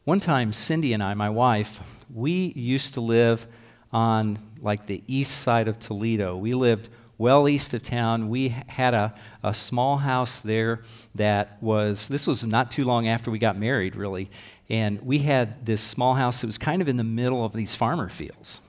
one 0.04 0.20
time 0.20 0.54
Cindy 0.54 0.94
and 0.94 1.02
I, 1.02 1.14
my 1.14 1.30
wife, 1.30 2.04
we 2.14 2.54
used 2.56 2.94
to 2.96 3.02
live 3.02 3.48
on 3.92 4.38
like 4.62 4.86
the 4.86 5.04
east 5.08 5.42
side 5.42 5.68
of 5.68 5.80
Toledo. 5.80 6.38
We 6.38 6.54
lived 6.54 6.90
well 7.18 7.48
east 7.48 7.74
of 7.74 7.84
town. 7.84 8.30
We 8.30 8.50
had 8.50 8.94
a, 8.94 9.14
a 9.44 9.54
small 9.54 9.98
house 9.98 10.40
there 10.40 10.82
that 11.14 11.62
was, 11.62 12.08
this 12.08 12.26
was 12.26 12.44
not 12.44 12.72
too 12.72 12.84
long 12.84 13.08
after 13.08 13.30
we 13.30 13.38
got 13.38 13.58
married, 13.58 13.96
really. 13.96 14.30
And 14.70 15.00
we 15.02 15.20
had 15.20 15.66
this 15.66 15.82
small 15.82 16.16
house 16.16 16.42
that 16.42 16.48
was 16.48 16.58
kind 16.58 16.82
of 16.82 16.88
in 16.88 16.98
the 16.98 17.04
middle 17.04 17.46
of 17.46 17.54
these 17.54 17.76
farmer 17.76 18.10
fields. 18.10 18.62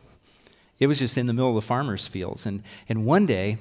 It 0.82 0.88
was 0.88 0.98
just 0.98 1.16
in 1.16 1.28
the 1.28 1.32
middle 1.32 1.48
of 1.48 1.54
the 1.54 1.62
farmer's 1.62 2.08
fields. 2.08 2.44
And, 2.44 2.64
and 2.88 3.06
one 3.06 3.24
day, 3.24 3.58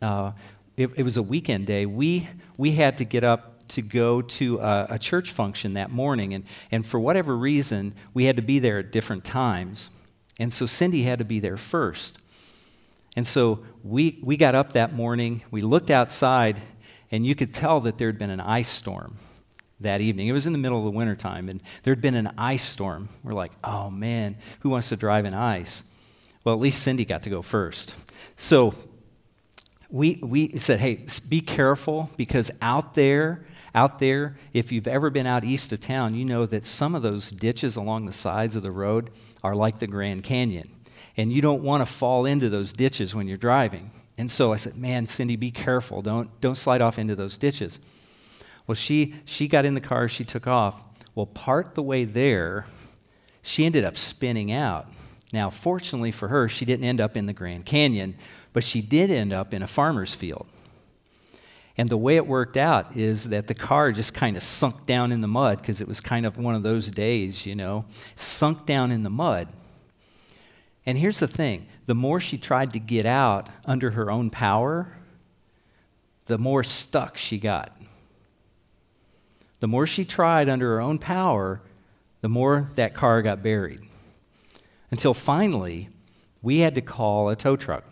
uh, 0.00 0.30
it, 0.76 0.90
it, 0.96 1.02
was 1.02 1.16
a 1.16 1.22
weekend 1.22 1.66
day, 1.66 1.84
we, 1.84 2.28
we 2.56 2.72
had 2.72 2.96
to 2.98 3.04
get 3.04 3.24
up 3.24 3.66
to 3.70 3.82
go 3.82 4.22
to 4.22 4.58
a, 4.58 4.86
a 4.90 4.98
church 4.98 5.32
function 5.32 5.72
that 5.72 5.90
morning. 5.90 6.32
And, 6.32 6.44
and 6.70 6.86
for 6.86 7.00
whatever 7.00 7.36
reason, 7.36 7.92
we 8.14 8.26
had 8.26 8.36
to 8.36 8.42
be 8.42 8.60
there 8.60 8.78
at 8.78 8.92
different 8.92 9.24
times. 9.24 9.90
And 10.38 10.52
so 10.52 10.64
Cindy 10.64 11.02
had 11.02 11.18
to 11.18 11.24
be 11.24 11.40
there 11.40 11.56
first. 11.56 12.20
And 13.16 13.26
so 13.26 13.64
we, 13.82 14.20
we 14.22 14.36
got 14.36 14.54
up 14.54 14.72
that 14.74 14.92
morning, 14.92 15.42
we 15.50 15.62
looked 15.62 15.90
outside, 15.90 16.60
and 17.10 17.26
you 17.26 17.34
could 17.34 17.52
tell 17.52 17.80
that 17.80 17.98
there 17.98 18.06
had 18.06 18.18
been 18.18 18.30
an 18.30 18.40
ice 18.40 18.68
storm 18.68 19.16
that 19.80 20.00
evening. 20.00 20.28
It 20.28 20.32
was 20.32 20.46
in 20.46 20.52
the 20.52 20.58
middle 20.58 20.78
of 20.78 20.84
the 20.84 20.92
wintertime, 20.92 21.48
and 21.48 21.60
there 21.82 21.92
had 21.92 22.00
been 22.00 22.14
an 22.14 22.30
ice 22.38 22.62
storm. 22.62 23.08
We're 23.24 23.34
like, 23.34 23.50
oh 23.64 23.90
man, 23.90 24.36
who 24.60 24.70
wants 24.70 24.90
to 24.90 24.96
drive 24.96 25.24
in 25.24 25.34
ice? 25.34 25.89
Well, 26.44 26.54
at 26.54 26.60
least 26.60 26.82
Cindy 26.82 27.04
got 27.04 27.22
to 27.24 27.30
go 27.30 27.42
first. 27.42 27.94
So 28.38 28.74
we, 29.90 30.18
we 30.22 30.58
said, 30.58 30.80
hey, 30.80 31.06
be 31.28 31.40
careful 31.40 32.10
because 32.16 32.50
out 32.62 32.94
there, 32.94 33.44
out 33.74 33.98
there, 33.98 34.36
if 34.52 34.72
you've 34.72 34.88
ever 34.88 35.10
been 35.10 35.26
out 35.26 35.44
east 35.44 35.72
of 35.72 35.80
town, 35.80 36.14
you 36.14 36.24
know 36.24 36.46
that 36.46 36.64
some 36.64 36.94
of 36.94 37.02
those 37.02 37.30
ditches 37.30 37.76
along 37.76 38.06
the 38.06 38.12
sides 38.12 38.56
of 38.56 38.62
the 38.62 38.72
road 38.72 39.10
are 39.44 39.54
like 39.54 39.78
the 39.78 39.86
Grand 39.86 40.22
Canyon. 40.22 40.68
And 41.16 41.32
you 41.32 41.42
don't 41.42 41.62
want 41.62 41.82
to 41.82 41.86
fall 41.86 42.24
into 42.24 42.48
those 42.48 42.72
ditches 42.72 43.14
when 43.14 43.28
you're 43.28 43.36
driving. 43.36 43.90
And 44.16 44.30
so 44.30 44.52
I 44.52 44.56
said, 44.56 44.76
man, 44.76 45.06
Cindy, 45.06 45.36
be 45.36 45.50
careful. 45.50 46.02
Don't, 46.02 46.40
don't 46.40 46.56
slide 46.56 46.82
off 46.82 46.98
into 46.98 47.14
those 47.14 47.36
ditches. 47.36 47.80
Well, 48.66 48.74
she, 48.74 49.14
she 49.24 49.48
got 49.48 49.64
in 49.64 49.74
the 49.74 49.80
car, 49.80 50.08
she 50.08 50.24
took 50.24 50.46
off. 50.46 50.82
Well, 51.14 51.26
part 51.26 51.74
the 51.74 51.82
way 51.82 52.04
there, 52.04 52.66
she 53.42 53.64
ended 53.64 53.84
up 53.84 53.96
spinning 53.96 54.52
out. 54.52 54.86
Now, 55.32 55.50
fortunately 55.50 56.10
for 56.10 56.28
her, 56.28 56.48
she 56.48 56.64
didn't 56.64 56.84
end 56.84 57.00
up 57.00 57.16
in 57.16 57.26
the 57.26 57.32
Grand 57.32 57.66
Canyon, 57.66 58.16
but 58.52 58.64
she 58.64 58.82
did 58.82 59.10
end 59.10 59.32
up 59.32 59.54
in 59.54 59.62
a 59.62 59.66
farmer's 59.66 60.14
field. 60.14 60.48
And 61.76 61.88
the 61.88 61.96
way 61.96 62.16
it 62.16 62.26
worked 62.26 62.56
out 62.56 62.96
is 62.96 63.28
that 63.28 63.46
the 63.46 63.54
car 63.54 63.92
just 63.92 64.12
kind 64.12 64.36
of 64.36 64.42
sunk 64.42 64.86
down 64.86 65.12
in 65.12 65.20
the 65.20 65.28
mud 65.28 65.58
because 65.58 65.80
it 65.80 65.88
was 65.88 66.00
kind 66.00 66.26
of 66.26 66.36
one 66.36 66.54
of 66.54 66.62
those 66.62 66.90
days, 66.90 67.46
you 67.46 67.54
know, 67.54 67.84
sunk 68.14 68.66
down 68.66 68.90
in 68.90 69.02
the 69.02 69.10
mud. 69.10 69.48
And 70.84 70.98
here's 70.98 71.20
the 71.20 71.28
thing 71.28 71.66
the 71.86 71.94
more 71.94 72.20
she 72.20 72.36
tried 72.36 72.72
to 72.72 72.78
get 72.78 73.06
out 73.06 73.48
under 73.64 73.92
her 73.92 74.10
own 74.10 74.30
power, 74.30 74.92
the 76.26 76.38
more 76.38 76.62
stuck 76.62 77.16
she 77.16 77.38
got. 77.38 77.76
The 79.60 79.68
more 79.68 79.86
she 79.86 80.04
tried 80.04 80.48
under 80.48 80.74
her 80.74 80.80
own 80.80 80.98
power, 80.98 81.60
the 82.20 82.28
more 82.28 82.70
that 82.74 82.94
car 82.94 83.22
got 83.22 83.42
buried. 83.42 83.80
Until 84.90 85.14
finally, 85.14 85.88
we 86.42 86.58
had 86.58 86.74
to 86.74 86.80
call 86.80 87.28
a 87.28 87.36
tow 87.36 87.56
truck. 87.56 87.84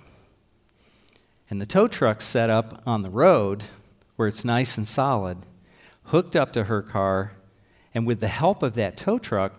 And 1.50 1.60
the 1.60 1.66
tow 1.66 1.88
truck 1.88 2.20
set 2.20 2.50
up 2.50 2.82
on 2.86 3.02
the 3.02 3.10
road 3.10 3.64
where 4.16 4.28
it's 4.28 4.44
nice 4.44 4.76
and 4.76 4.86
solid, 4.86 5.38
hooked 6.04 6.34
up 6.34 6.52
to 6.52 6.64
her 6.64 6.82
car, 6.82 7.36
and 7.94 8.06
with 8.06 8.20
the 8.20 8.28
help 8.28 8.62
of 8.62 8.74
that 8.74 8.96
tow 8.96 9.18
truck, 9.18 9.54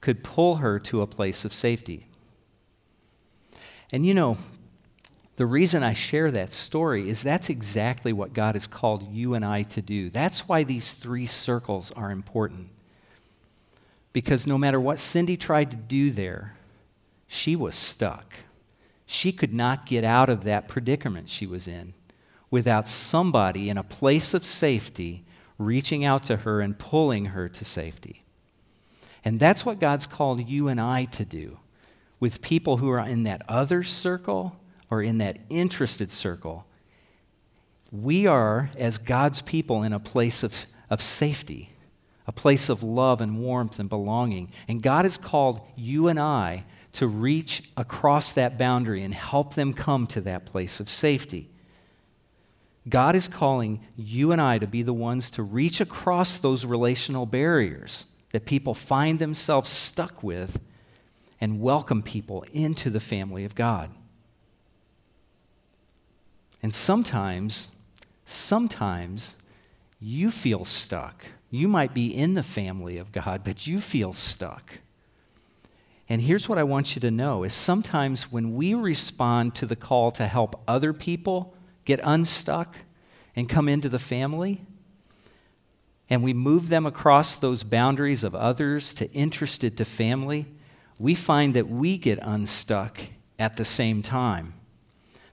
could 0.00 0.22
pull 0.22 0.56
her 0.56 0.78
to 0.78 1.02
a 1.02 1.06
place 1.06 1.44
of 1.44 1.52
safety. 1.52 2.06
And 3.92 4.06
you 4.06 4.14
know, 4.14 4.36
the 5.36 5.46
reason 5.46 5.82
I 5.82 5.94
share 5.94 6.30
that 6.30 6.52
story 6.52 7.08
is 7.08 7.22
that's 7.22 7.50
exactly 7.50 8.12
what 8.12 8.34
God 8.34 8.54
has 8.54 8.66
called 8.66 9.10
you 9.10 9.34
and 9.34 9.44
I 9.44 9.62
to 9.64 9.82
do. 9.82 10.10
That's 10.10 10.48
why 10.48 10.62
these 10.62 10.94
three 10.94 11.26
circles 11.26 11.90
are 11.92 12.12
important. 12.12 12.68
Because 14.12 14.46
no 14.46 14.56
matter 14.56 14.78
what 14.78 15.00
Cindy 15.00 15.36
tried 15.36 15.72
to 15.72 15.76
do 15.76 16.10
there, 16.10 16.54
she 17.34 17.56
was 17.56 17.74
stuck 17.74 18.44
she 19.06 19.32
could 19.32 19.54
not 19.54 19.86
get 19.86 20.04
out 20.04 20.28
of 20.28 20.44
that 20.44 20.68
predicament 20.68 21.28
she 21.28 21.46
was 21.46 21.68
in 21.68 21.94
without 22.50 22.88
somebody 22.88 23.68
in 23.68 23.76
a 23.76 23.82
place 23.82 24.34
of 24.34 24.46
safety 24.46 25.24
reaching 25.58 26.04
out 26.04 26.24
to 26.24 26.38
her 26.38 26.60
and 26.60 26.78
pulling 26.78 27.26
her 27.26 27.48
to 27.48 27.64
safety. 27.64 28.24
And 29.24 29.38
that's 29.38 29.64
what 29.64 29.78
God's 29.78 30.06
called 30.06 30.48
you 30.48 30.68
and 30.68 30.80
I 30.80 31.04
to 31.06 31.24
do 31.24 31.60
with 32.20 32.42
people 32.42 32.78
who 32.78 32.90
are 32.90 33.06
in 33.06 33.22
that 33.24 33.42
other 33.48 33.82
circle 33.82 34.56
or 34.90 35.02
in 35.02 35.18
that 35.18 35.38
interested 35.48 36.10
circle. 36.10 36.66
We 37.90 38.26
are, 38.26 38.70
as 38.76 38.98
God's 38.98 39.42
people, 39.42 39.82
in 39.82 39.92
a 39.92 40.00
place 40.00 40.42
of, 40.42 40.66
of 40.90 41.00
safety, 41.00 41.70
a 42.26 42.32
place 42.32 42.68
of 42.68 42.82
love 42.82 43.20
and 43.20 43.38
warmth 43.38 43.78
and 43.78 43.88
belonging. 43.88 44.50
And 44.66 44.82
God 44.82 45.04
has 45.04 45.16
called 45.16 45.60
you 45.76 46.08
and 46.08 46.18
I 46.18 46.64
to 46.94 47.08
reach 47.08 47.64
across 47.76 48.32
that 48.32 48.56
boundary 48.56 49.02
and 49.02 49.12
help 49.12 49.54
them 49.54 49.72
come 49.74 50.06
to 50.06 50.20
that 50.20 50.46
place 50.46 50.78
of 50.80 50.88
safety. 50.88 51.50
God 52.88 53.16
is 53.16 53.26
calling 53.26 53.84
you 53.96 54.30
and 54.30 54.40
I 54.40 54.58
to 54.58 54.66
be 54.66 54.82
the 54.82 54.92
ones 54.92 55.28
to 55.30 55.42
reach 55.42 55.80
across 55.80 56.36
those 56.36 56.64
relational 56.64 57.26
barriers 57.26 58.06
that 58.32 58.46
people 58.46 58.74
find 58.74 59.18
themselves 59.18 59.70
stuck 59.70 60.22
with 60.22 60.60
and 61.40 61.60
welcome 61.60 62.02
people 62.02 62.44
into 62.52 62.90
the 62.90 63.00
family 63.00 63.44
of 63.44 63.54
God. 63.54 63.90
And 66.62 66.74
sometimes, 66.74 67.76
sometimes 68.24 69.36
you 70.00 70.30
feel 70.30 70.64
stuck. 70.64 71.24
You 71.50 71.66
might 71.66 71.92
be 71.92 72.06
in 72.06 72.34
the 72.34 72.42
family 72.42 72.98
of 72.98 73.10
God, 73.10 73.42
but 73.44 73.66
you 73.66 73.80
feel 73.80 74.12
stuck. 74.12 74.80
And 76.08 76.22
here's 76.22 76.48
what 76.48 76.58
I 76.58 76.64
want 76.64 76.94
you 76.94 77.00
to 77.00 77.10
know 77.10 77.44
is 77.44 77.54
sometimes 77.54 78.30
when 78.30 78.54
we 78.54 78.74
respond 78.74 79.54
to 79.56 79.66
the 79.66 79.76
call 79.76 80.10
to 80.12 80.26
help 80.26 80.62
other 80.68 80.92
people 80.92 81.54
get 81.84 82.00
unstuck 82.02 82.76
and 83.34 83.48
come 83.48 83.68
into 83.68 83.88
the 83.88 83.98
family, 83.98 84.62
and 86.10 86.22
we 86.22 86.34
move 86.34 86.68
them 86.68 86.84
across 86.84 87.36
those 87.36 87.64
boundaries 87.64 88.22
of 88.22 88.34
others 88.34 88.92
to 88.94 89.10
interested 89.12 89.76
to 89.78 89.84
family, 89.84 90.46
we 90.98 91.14
find 91.14 91.54
that 91.54 91.68
we 91.68 91.96
get 91.96 92.18
unstuck 92.22 93.00
at 93.38 93.56
the 93.56 93.64
same 93.64 94.02
time. 94.02 94.54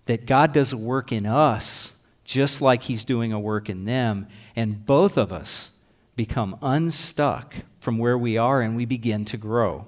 That 0.06 0.26
God 0.26 0.54
does 0.54 0.74
a 0.74 0.78
work 0.78 1.12
in 1.12 1.26
us 1.26 1.98
just 2.24 2.62
like 2.62 2.84
He's 2.84 3.04
doing 3.04 3.34
a 3.34 3.40
work 3.40 3.70
in 3.70 3.84
them, 3.84 4.28
and 4.56 4.86
both 4.86 5.18
of 5.18 5.34
us 5.34 5.78
become 6.16 6.58
unstuck 6.62 7.56
from 7.78 7.98
where 7.98 8.18
we 8.18 8.38
are 8.38 8.62
and 8.62 8.76
we 8.76 8.86
begin 8.86 9.26
to 9.26 9.38
grow. 9.38 9.86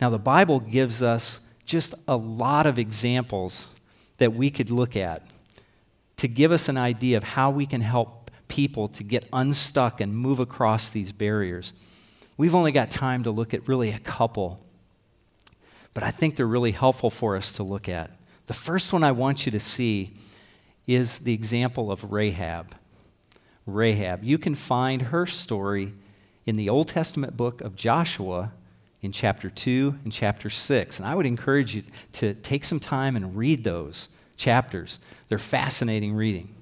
Now, 0.00 0.10
the 0.10 0.18
Bible 0.18 0.60
gives 0.60 1.02
us 1.02 1.48
just 1.64 1.94
a 2.06 2.16
lot 2.16 2.66
of 2.66 2.78
examples 2.78 3.74
that 4.18 4.34
we 4.34 4.50
could 4.50 4.70
look 4.70 4.96
at 4.96 5.22
to 6.16 6.28
give 6.28 6.52
us 6.52 6.68
an 6.68 6.76
idea 6.76 7.16
of 7.16 7.24
how 7.24 7.50
we 7.50 7.66
can 7.66 7.80
help 7.80 8.30
people 8.48 8.88
to 8.88 9.02
get 9.02 9.28
unstuck 9.32 10.00
and 10.00 10.16
move 10.16 10.38
across 10.38 10.88
these 10.88 11.12
barriers. 11.12 11.72
We've 12.36 12.54
only 12.54 12.72
got 12.72 12.90
time 12.90 13.22
to 13.24 13.30
look 13.30 13.54
at 13.54 13.66
really 13.66 13.90
a 13.90 13.98
couple, 13.98 14.60
but 15.92 16.02
I 16.02 16.10
think 16.10 16.36
they're 16.36 16.46
really 16.46 16.72
helpful 16.72 17.10
for 17.10 17.36
us 17.36 17.52
to 17.54 17.62
look 17.62 17.88
at. 17.88 18.10
The 18.46 18.54
first 18.54 18.92
one 18.92 19.02
I 19.02 19.12
want 19.12 19.46
you 19.46 19.52
to 19.52 19.60
see 19.60 20.14
is 20.86 21.18
the 21.18 21.32
example 21.32 21.90
of 21.90 22.12
Rahab. 22.12 22.74
Rahab. 23.66 24.22
You 24.22 24.36
can 24.36 24.54
find 24.54 25.02
her 25.02 25.24
story 25.26 25.94
in 26.44 26.56
the 26.56 26.68
Old 26.68 26.88
Testament 26.88 27.36
book 27.36 27.60
of 27.62 27.76
Joshua 27.76 28.52
in 29.04 29.12
chapter 29.12 29.50
2 29.50 29.98
and 30.02 30.10
chapter 30.10 30.48
6. 30.48 30.98
And 30.98 31.06
I 31.06 31.14
would 31.14 31.26
encourage 31.26 31.76
you 31.76 31.82
to 32.12 32.32
take 32.32 32.64
some 32.64 32.80
time 32.80 33.16
and 33.16 33.36
read 33.36 33.62
those 33.62 34.08
chapters. 34.36 34.98
They're 35.28 35.38
fascinating 35.38 36.14
reading. 36.14 36.54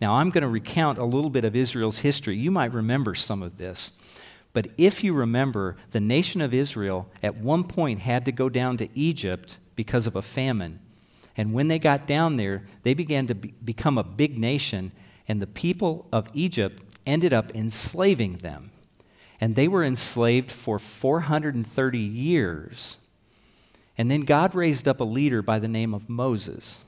Now, 0.00 0.14
I'm 0.14 0.30
going 0.30 0.42
to 0.42 0.48
recount 0.48 0.98
a 0.98 1.04
little 1.04 1.30
bit 1.30 1.44
of 1.44 1.56
Israel's 1.56 1.98
history. 1.98 2.36
You 2.36 2.52
might 2.52 2.72
remember 2.72 3.16
some 3.16 3.42
of 3.42 3.58
this. 3.58 4.00
But 4.52 4.68
if 4.78 5.02
you 5.02 5.14
remember, 5.14 5.76
the 5.90 6.00
nation 6.00 6.40
of 6.40 6.54
Israel 6.54 7.08
at 7.24 7.36
one 7.36 7.64
point 7.64 8.00
had 8.00 8.24
to 8.26 8.32
go 8.32 8.48
down 8.48 8.76
to 8.76 8.88
Egypt 8.94 9.58
because 9.74 10.06
of 10.06 10.14
a 10.14 10.22
famine. 10.22 10.78
And 11.36 11.52
when 11.52 11.66
they 11.68 11.78
got 11.78 12.06
down 12.06 12.36
there, 12.36 12.66
they 12.84 12.94
began 12.94 13.26
to 13.26 13.34
be, 13.34 13.54
become 13.64 13.98
a 13.98 14.04
big 14.04 14.38
nation, 14.38 14.92
and 15.26 15.40
the 15.40 15.46
people 15.46 16.06
of 16.12 16.28
Egypt 16.34 16.82
ended 17.06 17.32
up 17.32 17.52
enslaving 17.54 18.34
them 18.34 18.71
and 19.42 19.56
they 19.56 19.66
were 19.66 19.82
enslaved 19.82 20.52
for 20.52 20.78
430 20.78 21.98
years. 21.98 22.98
And 23.98 24.08
then 24.08 24.20
God 24.20 24.54
raised 24.54 24.86
up 24.86 25.00
a 25.00 25.04
leader 25.04 25.42
by 25.42 25.58
the 25.58 25.66
name 25.66 25.92
of 25.92 26.08
Moses. 26.08 26.84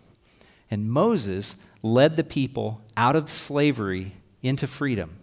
And 0.71 0.89
Moses 0.89 1.67
led 1.83 2.17
the 2.17 2.23
people 2.23 2.81
out 2.97 3.17
of 3.17 3.29
slavery 3.29 4.13
into 4.41 4.69
freedom. 4.69 5.17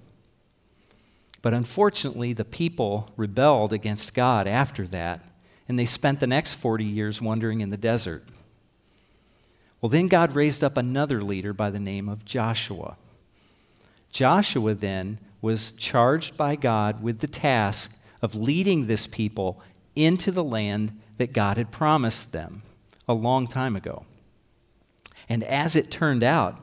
But 1.42 1.54
unfortunately, 1.54 2.34
the 2.34 2.44
people 2.44 3.10
rebelled 3.16 3.72
against 3.72 4.14
God 4.14 4.46
after 4.46 4.86
that, 4.88 5.26
and 5.70 5.80
they 5.80 5.86
spent 5.86 6.20
the 6.20 6.28
next 6.28 6.56
40 6.56 6.84
years 6.84 7.22
wandering 7.22 7.62
in 7.62 7.70
the 7.70 7.78
desert. 7.78 8.26
Well, 9.80 9.90
then 9.90 10.08
God 10.08 10.36
raised 10.36 10.66
up 10.66 10.76
another 10.76 11.22
leader 11.22 11.54
by 11.54 11.70
the 11.70 11.80
name 11.80 12.10
of 12.10 12.26
Joshua. 12.26 12.98
Joshua 14.12 14.74
then 14.74 15.18
was 15.42 15.72
charged 15.72 16.38
by 16.38 16.56
God 16.56 17.02
with 17.02 17.20
the 17.20 17.28
task 17.28 18.00
of 18.22 18.36
leading 18.36 18.88
this 18.88 19.08
people 19.08 19.62
into 19.96 20.32
the 20.32 20.44
land 20.44 21.00
that 21.18 21.34
God 21.34 21.58
had 21.58 21.72
promised 21.72 22.32
them 22.32 22.62
a 23.08 23.14
long 23.14 23.48
time 23.48 23.76
ago. 23.76 24.06
And 25.28 25.44
as 25.44 25.76
it 25.76 25.92
turned 25.92 26.24
out, 26.24 26.62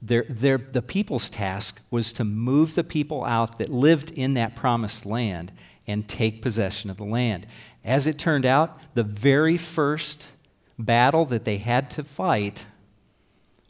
their, 0.00 0.24
their, 0.28 0.58
the 0.58 0.82
people's 0.82 1.30
task 1.30 1.86
was 1.90 2.12
to 2.14 2.24
move 2.24 2.74
the 2.74 2.84
people 2.84 3.24
out 3.24 3.58
that 3.58 3.68
lived 3.68 4.10
in 4.10 4.34
that 4.34 4.56
promised 4.56 5.06
land 5.06 5.52
and 5.86 6.08
take 6.08 6.42
possession 6.42 6.90
of 6.90 6.96
the 6.96 7.04
land. 7.04 7.46
As 7.84 8.06
it 8.06 8.18
turned 8.18 8.44
out, 8.44 8.78
the 8.94 9.04
very 9.04 9.56
first 9.56 10.32
battle 10.78 11.24
that 11.26 11.44
they 11.44 11.58
had 11.58 11.88
to 11.90 12.04
fight 12.04 12.66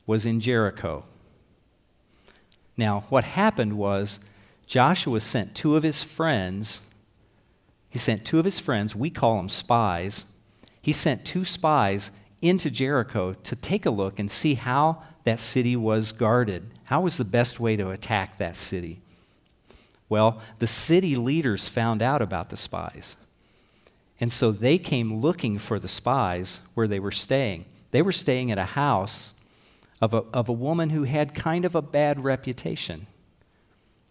was 0.07 0.25
in 0.25 0.41
Jericho. 0.41 1.05
Now, 2.77 3.05
what 3.09 3.25
happened 3.25 3.75
was 3.77 4.21
Joshua 4.67 5.21
sent 5.21 5.55
two 5.55 5.77
of 5.77 5.83
his 5.83 6.03
friends. 6.03 6.89
He 7.91 7.99
sent 7.99 8.25
two 8.25 8.39
of 8.39 8.45
his 8.45 8.59
friends, 8.59 8.97
we 8.97 9.11
call 9.11 9.37
them 9.37 9.49
spies. 9.49 10.35
He 10.81 10.93
sent 10.93 11.25
two 11.25 11.45
spies 11.45 12.23
into 12.41 12.71
Jericho 12.71 13.35
to 13.35 13.57
take 13.57 13.87
a 13.87 13.91
look 13.91 14.19
and 14.19 14.31
see 14.31 14.55
how 14.55 15.03
that 15.25 15.39
city 15.39 15.77
was 15.77 16.11
guarded. 16.11 16.71
How 16.85 17.03
was 17.03 17.17
the 17.17 17.25
best 17.25 17.61
way 17.61 17.77
to 17.77 17.91
attack 17.91 18.37
that 18.39 18.57
city? 18.57 19.01
Well, 20.09 20.43
the 20.59 20.67
city 20.67 21.17
leaders 21.17 21.69
found 21.69 22.03
out 22.03 22.21
about 22.21 22.51
the 22.51 22.57
spies. 22.57 23.17
And 24.21 24.33
so 24.33 24.53
they 24.53 24.79
came 24.79 25.21
looking 25.21 25.59
for 25.59 25.79
the 25.79 25.89
spies 25.89 26.69
where 26.75 26.89
they 26.89 27.01
were 27.01 27.11
staying. 27.11 27.65
They 27.93 28.03
were 28.03 28.13
staying 28.13 28.51
at 28.51 28.59
a 28.59 28.65
house 28.65 29.35
of 30.03 30.13
a, 30.13 30.25
of 30.35 30.49
a 30.49 30.53
woman 30.53 30.91
who 30.91 31.05
had 31.05 31.33
kind 31.33 31.65
of 31.65 31.77
a 31.77 31.81
bad 31.81 32.25
reputation. 32.25 33.07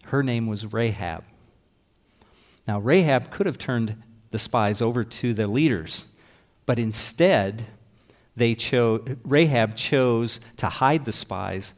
Her 0.06 0.22
name 0.22 0.46
was 0.46 0.72
Rahab. 0.72 1.22
Now, 2.66 2.80
Rahab 2.80 3.30
could 3.30 3.44
have 3.44 3.58
turned 3.58 4.02
the 4.30 4.38
spies 4.38 4.80
over 4.80 5.04
to 5.04 5.34
the 5.34 5.46
leaders, 5.46 6.14
but 6.64 6.78
instead, 6.78 7.66
they 8.34 8.54
chose, 8.54 9.16
Rahab 9.22 9.76
chose 9.76 10.40
to 10.56 10.68
hide 10.68 11.04
the 11.04 11.12
spies 11.12 11.74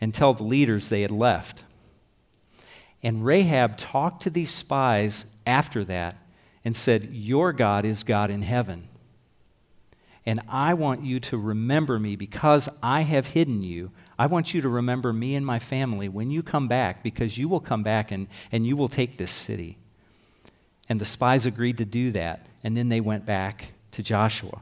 and 0.00 0.14
tell 0.14 0.32
the 0.32 0.42
leaders 0.42 0.88
they 0.88 1.02
had 1.02 1.10
left. 1.10 1.64
And 3.02 3.26
Rahab 3.26 3.76
talked 3.76 4.22
to 4.22 4.30
these 4.30 4.50
spies 4.50 5.36
after 5.46 5.84
that 5.84 6.16
and 6.64 6.74
said, 6.74 7.10
Your 7.12 7.52
God 7.52 7.84
is 7.84 8.02
God 8.02 8.30
in 8.30 8.40
heaven. 8.40 8.88
And 10.26 10.40
I 10.48 10.72
want 10.72 11.04
you 11.04 11.20
to 11.20 11.36
remember 11.36 11.98
me 11.98 12.16
because 12.16 12.68
I 12.82 13.02
have 13.02 13.28
hidden 13.28 13.62
you. 13.62 13.92
I 14.18 14.26
want 14.26 14.54
you 14.54 14.62
to 14.62 14.68
remember 14.68 15.12
me 15.12 15.34
and 15.34 15.44
my 15.44 15.58
family 15.58 16.08
when 16.08 16.30
you 16.30 16.42
come 16.42 16.66
back 16.66 17.02
because 17.02 17.36
you 17.36 17.48
will 17.48 17.60
come 17.60 17.82
back 17.82 18.10
and, 18.10 18.26
and 18.50 18.66
you 18.66 18.76
will 18.76 18.88
take 18.88 19.16
this 19.16 19.30
city. 19.30 19.76
And 20.88 21.00
the 21.00 21.04
spies 21.04 21.44
agreed 21.44 21.76
to 21.78 21.84
do 21.84 22.10
that. 22.12 22.46
And 22.62 22.76
then 22.76 22.88
they 22.88 23.00
went 23.00 23.26
back 23.26 23.72
to 23.92 24.02
Joshua. 24.02 24.60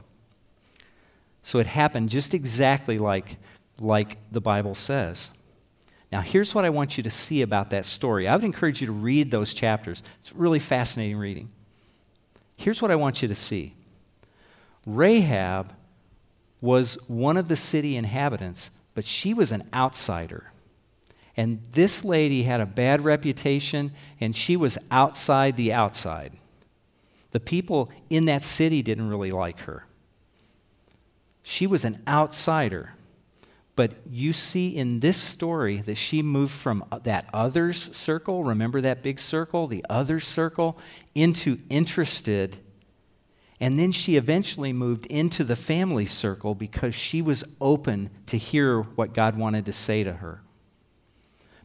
So 1.41 1.59
it 1.59 1.67
happened 1.67 2.09
just 2.09 2.33
exactly 2.33 2.97
like, 2.97 3.37
like 3.79 4.17
the 4.31 4.41
Bible 4.41 4.75
says. 4.75 5.37
Now, 6.11 6.21
here's 6.21 6.53
what 6.53 6.65
I 6.65 6.69
want 6.69 6.97
you 6.97 7.03
to 7.03 7.09
see 7.09 7.41
about 7.41 7.69
that 7.71 7.85
story. 7.85 8.27
I 8.27 8.35
would 8.35 8.45
encourage 8.45 8.81
you 8.81 8.87
to 8.87 8.93
read 8.93 9.31
those 9.31 9.53
chapters. 9.53 10.03
It's 10.19 10.33
really 10.33 10.59
fascinating 10.59 11.17
reading. 11.17 11.49
Here's 12.57 12.81
what 12.81 12.91
I 12.91 12.95
want 12.95 13.21
you 13.21 13.27
to 13.27 13.35
see 13.35 13.73
Rahab 14.85 15.73
was 16.61 16.97
one 17.09 17.37
of 17.37 17.47
the 17.47 17.55
city 17.55 17.95
inhabitants, 17.95 18.81
but 18.95 19.05
she 19.05 19.33
was 19.33 19.51
an 19.51 19.67
outsider. 19.73 20.51
And 21.35 21.63
this 21.71 22.05
lady 22.05 22.43
had 22.43 22.61
a 22.61 22.65
bad 22.65 23.01
reputation, 23.01 23.91
and 24.19 24.35
she 24.35 24.55
was 24.55 24.77
outside 24.91 25.57
the 25.57 25.73
outside. 25.73 26.33
The 27.31 27.39
people 27.39 27.91
in 28.09 28.25
that 28.25 28.43
city 28.43 28.81
didn't 28.83 29.09
really 29.09 29.31
like 29.31 29.61
her. 29.61 29.87
She 31.41 31.65
was 31.65 31.83
an 31.83 32.01
outsider. 32.07 32.93
But 33.75 33.93
you 34.07 34.33
see 34.33 34.69
in 34.69 34.99
this 34.99 35.17
story 35.17 35.77
that 35.77 35.95
she 35.95 36.21
moved 36.21 36.53
from 36.53 36.85
that 37.03 37.27
others 37.33 37.95
circle, 37.95 38.43
remember 38.43 38.81
that 38.81 39.01
big 39.01 39.19
circle, 39.19 39.65
the 39.65 39.83
other 39.89 40.19
circle, 40.19 40.77
into 41.15 41.57
interested 41.69 42.59
and 43.59 43.79
then 43.79 43.91
she 43.91 44.15
eventually 44.15 44.73
moved 44.73 45.05
into 45.05 45.43
the 45.43 45.55
family 45.55 46.05
circle 46.05 46.55
because 46.55 46.95
she 46.95 47.21
was 47.21 47.43
open 47.61 48.09
to 48.25 48.37
hear 48.37 48.81
what 48.81 49.13
God 49.13 49.37
wanted 49.37 49.65
to 49.65 49.71
say 49.71 50.03
to 50.03 50.13
her. 50.13 50.41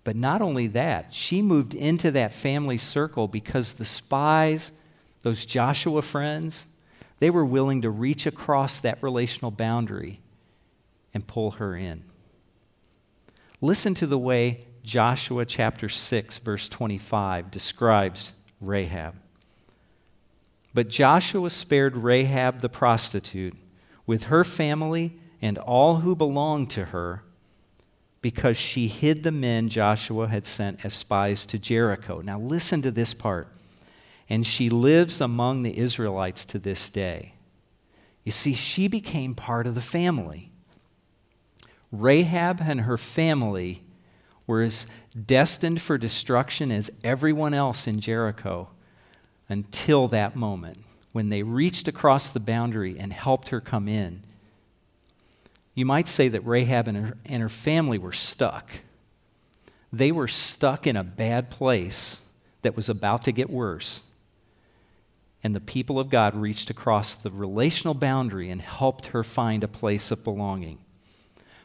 But 0.04 0.16
not 0.16 0.40
only 0.40 0.68
that, 0.68 1.12
she 1.12 1.42
moved 1.42 1.74
into 1.74 2.10
that 2.12 2.32
family 2.32 2.78
circle 2.78 3.28
because 3.28 3.74
the 3.74 3.84
spies, 3.84 4.80
those 5.22 5.44
Joshua 5.44 6.02
friends, 6.02 6.68
they 7.18 7.30
were 7.30 7.44
willing 7.44 7.82
to 7.82 7.90
reach 7.90 8.26
across 8.26 8.80
that 8.80 9.02
relational 9.02 9.50
boundary 9.50 10.20
and 11.12 11.26
pull 11.26 11.52
her 11.52 11.76
in. 11.76 12.04
Listen 13.60 13.94
to 13.94 14.06
the 14.06 14.18
way 14.18 14.66
Joshua 14.82 15.44
chapter 15.44 15.88
6, 15.88 16.38
verse 16.38 16.68
25 16.68 17.50
describes 17.50 18.34
Rahab. 18.60 19.14
But 20.74 20.88
Joshua 20.88 21.50
spared 21.50 21.96
Rahab 21.96 22.60
the 22.60 22.68
prostitute 22.68 23.54
with 24.06 24.24
her 24.24 24.44
family 24.44 25.18
and 25.40 25.58
all 25.58 25.96
who 25.96 26.14
belonged 26.14 26.70
to 26.70 26.86
her 26.86 27.22
because 28.20 28.56
she 28.56 28.88
hid 28.88 29.22
the 29.22 29.32
men 29.32 29.68
Joshua 29.68 30.28
had 30.28 30.44
sent 30.44 30.84
as 30.84 30.94
spies 30.94 31.46
to 31.46 31.58
Jericho. 31.58 32.20
Now, 32.20 32.38
listen 32.38 32.82
to 32.82 32.90
this 32.90 33.14
part. 33.14 33.48
And 34.28 34.46
she 34.46 34.68
lives 34.68 35.20
among 35.20 35.62
the 35.62 35.78
Israelites 35.78 36.44
to 36.46 36.58
this 36.58 36.90
day. 36.90 37.34
You 38.24 38.32
see, 38.32 38.52
she 38.52 38.88
became 38.88 39.34
part 39.34 39.66
of 39.66 39.74
the 39.74 39.80
family. 39.80 40.50
Rahab 41.90 42.60
and 42.60 42.82
her 42.82 42.98
family 42.98 43.84
were 44.46 44.62
as 44.62 44.86
destined 45.24 45.80
for 45.80 45.96
destruction 45.96 46.70
as 46.70 46.90
everyone 47.02 47.54
else 47.54 47.86
in 47.86 48.00
Jericho 48.00 48.68
until 49.48 50.08
that 50.08 50.36
moment 50.36 50.78
when 51.12 51.28
they 51.30 51.42
reached 51.42 51.88
across 51.88 52.28
the 52.30 52.40
boundary 52.40 52.98
and 52.98 53.12
helped 53.12 53.48
her 53.48 53.60
come 53.60 53.88
in. 53.88 54.22
You 55.74 55.86
might 55.86 56.08
say 56.08 56.28
that 56.28 56.46
Rahab 56.46 56.88
and 56.88 56.96
her, 56.96 57.14
and 57.26 57.42
her 57.42 57.48
family 57.48 57.98
were 57.98 58.12
stuck. 58.12 58.80
They 59.92 60.12
were 60.12 60.28
stuck 60.28 60.86
in 60.86 60.96
a 60.96 61.04
bad 61.04 61.50
place 61.50 62.30
that 62.62 62.76
was 62.76 62.88
about 62.88 63.22
to 63.22 63.32
get 63.32 63.48
worse. 63.48 64.10
And 65.42 65.54
the 65.54 65.60
people 65.60 65.98
of 65.98 66.10
God 66.10 66.34
reached 66.34 66.68
across 66.68 67.14
the 67.14 67.30
relational 67.30 67.94
boundary 67.94 68.50
and 68.50 68.60
helped 68.60 69.08
her 69.08 69.22
find 69.22 69.62
a 69.62 69.68
place 69.68 70.10
of 70.10 70.24
belonging. 70.24 70.78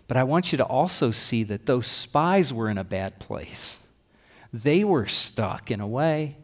But 0.08 0.18
I 0.18 0.24
want 0.24 0.52
you 0.52 0.58
to 0.60 0.66
also 0.66 1.12
see 1.12 1.44
that 1.44 1.66
those 1.66 1.88
spies 1.88 2.54
were 2.54 2.70
in 2.70 2.78
a 2.78 2.84
bad 2.84 3.20
place. 3.20 3.88
They 4.54 4.84
were 4.84 5.08
stuck 5.08 5.72
in 5.72 5.82
a 5.82 5.88
way. 5.88 6.38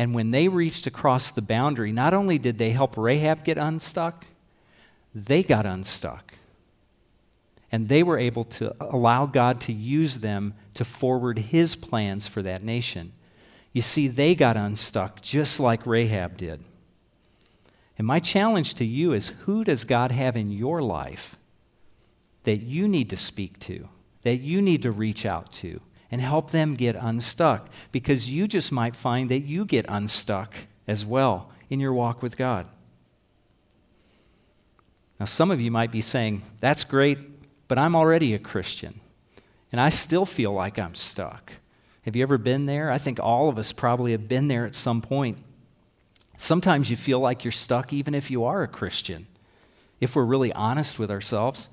And 0.00 0.14
when 0.14 0.30
they 0.30 0.48
reached 0.48 0.86
across 0.86 1.30
the 1.30 1.42
boundary, 1.42 1.92
not 1.92 2.14
only 2.14 2.38
did 2.38 2.56
they 2.56 2.70
help 2.70 2.96
Rahab 2.96 3.44
get 3.44 3.58
unstuck, 3.58 4.24
they 5.14 5.42
got 5.42 5.66
unstuck. 5.66 6.32
And 7.70 7.90
they 7.90 8.02
were 8.02 8.18
able 8.18 8.44
to 8.44 8.74
allow 8.80 9.26
God 9.26 9.60
to 9.60 9.74
use 9.74 10.20
them 10.20 10.54
to 10.72 10.86
forward 10.86 11.38
his 11.38 11.76
plans 11.76 12.26
for 12.26 12.40
that 12.40 12.62
nation. 12.62 13.12
You 13.74 13.82
see, 13.82 14.08
they 14.08 14.34
got 14.34 14.56
unstuck 14.56 15.20
just 15.20 15.60
like 15.60 15.84
Rahab 15.84 16.38
did. 16.38 16.64
And 17.98 18.06
my 18.06 18.20
challenge 18.20 18.76
to 18.76 18.86
you 18.86 19.12
is 19.12 19.28
who 19.40 19.64
does 19.64 19.84
God 19.84 20.12
have 20.12 20.34
in 20.34 20.50
your 20.50 20.80
life 20.80 21.36
that 22.44 22.62
you 22.62 22.88
need 22.88 23.10
to 23.10 23.18
speak 23.18 23.58
to, 23.60 23.90
that 24.22 24.36
you 24.36 24.62
need 24.62 24.80
to 24.80 24.92
reach 24.92 25.26
out 25.26 25.52
to? 25.52 25.82
And 26.10 26.20
help 26.20 26.50
them 26.50 26.74
get 26.74 26.96
unstuck 26.96 27.68
because 27.92 28.30
you 28.30 28.48
just 28.48 28.72
might 28.72 28.96
find 28.96 29.30
that 29.30 29.40
you 29.40 29.64
get 29.64 29.86
unstuck 29.88 30.54
as 30.86 31.06
well 31.06 31.50
in 31.68 31.80
your 31.80 31.92
walk 31.92 32.22
with 32.22 32.36
God. 32.36 32.66
Now, 35.18 35.26
some 35.26 35.50
of 35.50 35.60
you 35.60 35.70
might 35.70 35.92
be 35.92 36.00
saying, 36.00 36.42
That's 36.60 36.82
great, 36.82 37.18
but 37.68 37.78
I'm 37.78 37.94
already 37.94 38.34
a 38.34 38.38
Christian, 38.38 39.00
and 39.70 39.80
I 39.80 39.90
still 39.90 40.26
feel 40.26 40.52
like 40.52 40.78
I'm 40.78 40.94
stuck. 40.94 41.52
Have 42.02 42.16
you 42.16 42.22
ever 42.22 42.38
been 42.38 42.66
there? 42.66 42.90
I 42.90 42.98
think 42.98 43.20
all 43.20 43.48
of 43.48 43.58
us 43.58 43.72
probably 43.72 44.12
have 44.12 44.26
been 44.26 44.48
there 44.48 44.66
at 44.66 44.74
some 44.74 45.02
point. 45.02 45.38
Sometimes 46.38 46.90
you 46.90 46.96
feel 46.96 47.20
like 47.20 47.44
you're 47.44 47.52
stuck 47.52 47.92
even 47.92 48.14
if 48.14 48.30
you 48.30 48.44
are 48.44 48.62
a 48.62 48.68
Christian, 48.68 49.26
if 50.00 50.16
we're 50.16 50.24
really 50.24 50.52
honest 50.54 50.98
with 50.98 51.10
ourselves. 51.10 51.68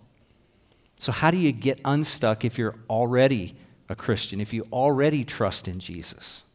So, 0.97 1.13
how 1.13 1.31
do 1.31 1.37
you 1.37 1.53
get 1.53 1.79
unstuck 1.85 2.43
if 2.43 2.57
you're 2.57 2.75
already 2.89 3.55
a 3.89 3.95
Christian, 3.95 4.41
if 4.41 4.53
you 4.53 4.67
already 4.71 5.23
trust 5.23 5.67
in 5.67 5.79
Jesus. 5.79 6.45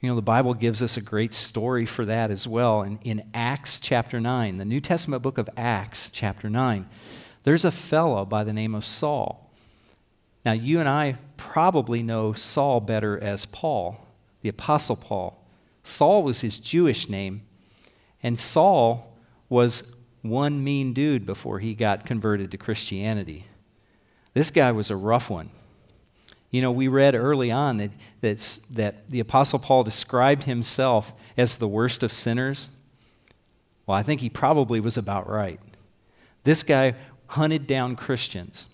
You 0.00 0.10
know, 0.10 0.16
the 0.16 0.22
Bible 0.22 0.54
gives 0.54 0.82
us 0.82 0.96
a 0.96 1.02
great 1.02 1.32
story 1.32 1.86
for 1.86 2.04
that 2.04 2.30
as 2.30 2.46
well. 2.46 2.82
In, 2.82 2.98
in 3.02 3.28
Acts 3.32 3.80
chapter 3.80 4.20
9, 4.20 4.58
the 4.58 4.64
New 4.64 4.80
Testament 4.80 5.22
book 5.22 5.38
of 5.38 5.48
Acts 5.56 6.10
chapter 6.10 6.50
9, 6.50 6.86
there's 7.44 7.64
a 7.64 7.70
fellow 7.70 8.24
by 8.24 8.44
the 8.44 8.52
name 8.52 8.74
of 8.74 8.84
Saul. 8.84 9.50
Now, 10.44 10.52
you 10.52 10.80
and 10.80 10.88
I 10.88 11.16
probably 11.36 12.02
know 12.02 12.32
Saul 12.32 12.80
better 12.80 13.18
as 13.18 13.46
Paul, 13.46 14.06
the 14.42 14.48
Apostle 14.48 14.96
Paul. 14.96 15.42
Saul 15.82 16.22
was 16.22 16.42
his 16.42 16.60
Jewish 16.60 17.08
name, 17.08 17.42
and 18.22 18.38
Saul 18.38 19.16
was 19.48 19.96
one 20.22 20.62
mean 20.62 20.92
dude 20.92 21.24
before 21.24 21.60
he 21.60 21.74
got 21.74 22.04
converted 22.04 22.50
to 22.50 22.58
Christianity. 22.58 23.46
This 24.34 24.50
guy 24.50 24.72
was 24.72 24.90
a 24.90 24.96
rough 24.96 25.30
one. 25.30 25.50
You 26.56 26.62
know, 26.62 26.72
we 26.72 26.88
read 26.88 27.14
early 27.14 27.50
on 27.50 27.76
that, 27.76 27.90
that 28.22 29.08
the 29.08 29.20
Apostle 29.20 29.58
Paul 29.58 29.84
described 29.84 30.44
himself 30.44 31.12
as 31.36 31.58
the 31.58 31.68
worst 31.68 32.02
of 32.02 32.10
sinners. 32.10 32.74
Well, 33.84 33.94
I 33.94 34.02
think 34.02 34.22
he 34.22 34.30
probably 34.30 34.80
was 34.80 34.96
about 34.96 35.28
right. 35.28 35.60
This 36.44 36.62
guy 36.62 36.94
hunted 37.28 37.66
down 37.66 37.94
Christians. 37.94 38.68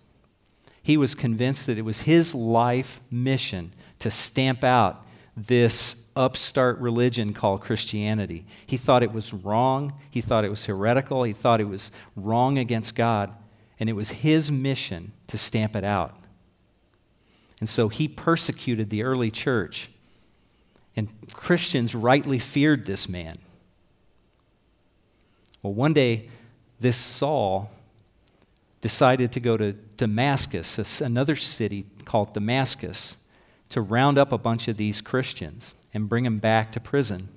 He 0.81 0.97
was 0.97 1.17
convinced 1.17 1.67
that 1.67 1.77
it 1.77 1.83
was 1.83 2.03
his 2.03 2.37
life 2.37 3.01
mission 3.11 3.73
to 3.99 4.13
stamp 4.13 4.63
out 4.63 5.05
this 5.37 6.09
upstart 6.15 6.79
religion 6.79 7.35
called 7.35 7.63
Christianity. 7.63 8.47
He 8.65 8.77
thought 8.77 9.03
it 9.03 9.13
was 9.13 9.35
wrong. 9.35 9.95
He 10.09 10.21
thought 10.21 10.45
it 10.45 10.51
was 10.51 10.67
heretical. 10.67 11.25
He 11.25 11.33
thought 11.33 11.61
it 11.61 11.69
was 11.69 11.91
wrong 12.15 12.59
against 12.59 12.95
God. 12.95 13.33
And 13.81 13.89
it 13.89 13.95
was 13.95 14.13
his 14.13 14.53
mission 14.53 15.11
to 15.27 15.37
stamp 15.37 15.75
it 15.75 15.83
out. 15.83 16.17
And 17.63 17.69
so 17.69 17.87
he 17.89 18.09
persecuted 18.09 18.91
the 18.91 19.05
early 19.05 19.31
church. 19.31 19.89
And 20.97 21.09
Christians 21.33 21.95
rightly 21.95 22.41
feared 22.41 22.87
this 22.87 23.09
man. 23.09 23.39
Well, 25.63 25.73
one 25.73 25.93
day, 25.93 26.29
this 26.81 26.97
Saul 26.97 27.71
decided 28.81 29.31
to 29.31 29.39
go 29.39 29.57
to 29.57 29.75
Damascus, 29.97 31.01
another 31.01 31.37
city 31.37 31.87
called 32.05 32.35
Damascus, 32.35 33.29
to 33.69 33.81
round 33.81 34.19
up 34.19 34.33
a 34.33 34.39
bunch 34.39 34.67
of 34.67 34.77
these 34.77 35.01
Christians 35.01 35.77
and 35.95 36.09
bring 36.09 36.25
them 36.25 36.41
back 36.41 36.73
to 36.73 36.81
prison. 36.81 37.29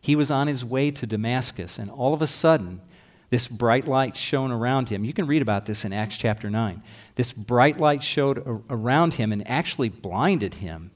He 0.00 0.16
was 0.16 0.32
on 0.32 0.48
his 0.48 0.64
way 0.64 0.90
to 0.90 1.06
Damascus, 1.06 1.78
and 1.78 1.88
all 1.88 2.12
of 2.12 2.20
a 2.20 2.26
sudden, 2.26 2.80
this 3.30 3.46
bright 3.46 3.86
light 3.86 4.16
shone 4.16 4.50
around 4.50 4.88
him. 4.88 5.04
You 5.04 5.12
can 5.12 5.26
read 5.26 5.40
about 5.40 5.66
this 5.66 5.84
in 5.84 5.92
Acts 5.92 6.18
chapter 6.18 6.50
9. 6.50 6.82
This 7.14 7.32
bright 7.32 7.78
light 7.78 8.02
showed 8.02 8.42
around 8.68 9.14
him 9.14 9.30
and 9.30 9.48
actually 9.48 9.88
blinded 9.88 10.54
him. 10.54 10.90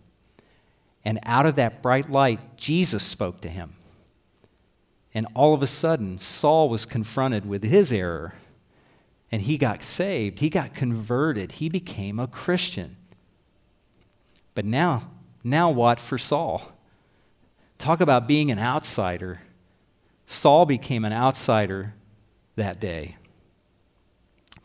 And 1.04 1.20
out 1.22 1.46
of 1.46 1.54
that 1.54 1.80
bright 1.80 2.10
light, 2.10 2.56
Jesus 2.56 3.04
spoke 3.04 3.40
to 3.42 3.48
him. 3.48 3.74
And 5.14 5.28
all 5.34 5.54
of 5.54 5.62
a 5.62 5.68
sudden, 5.68 6.18
Saul 6.18 6.68
was 6.68 6.86
confronted 6.86 7.46
with 7.46 7.62
his 7.62 7.92
error. 7.92 8.34
And 9.30 9.42
he 9.42 9.56
got 9.56 9.84
saved. 9.84 10.40
He 10.40 10.50
got 10.50 10.74
converted. 10.74 11.52
He 11.52 11.68
became 11.68 12.18
a 12.18 12.26
Christian. 12.26 12.96
But 14.56 14.64
now, 14.64 15.10
now 15.44 15.70
what 15.70 16.00
for 16.00 16.18
Saul? 16.18 16.72
Talk 17.78 18.00
about 18.00 18.26
being 18.26 18.50
an 18.50 18.58
outsider. 18.58 19.42
Saul 20.26 20.66
became 20.66 21.04
an 21.04 21.12
outsider 21.12 21.94
that 22.56 22.80
day. 22.80 23.16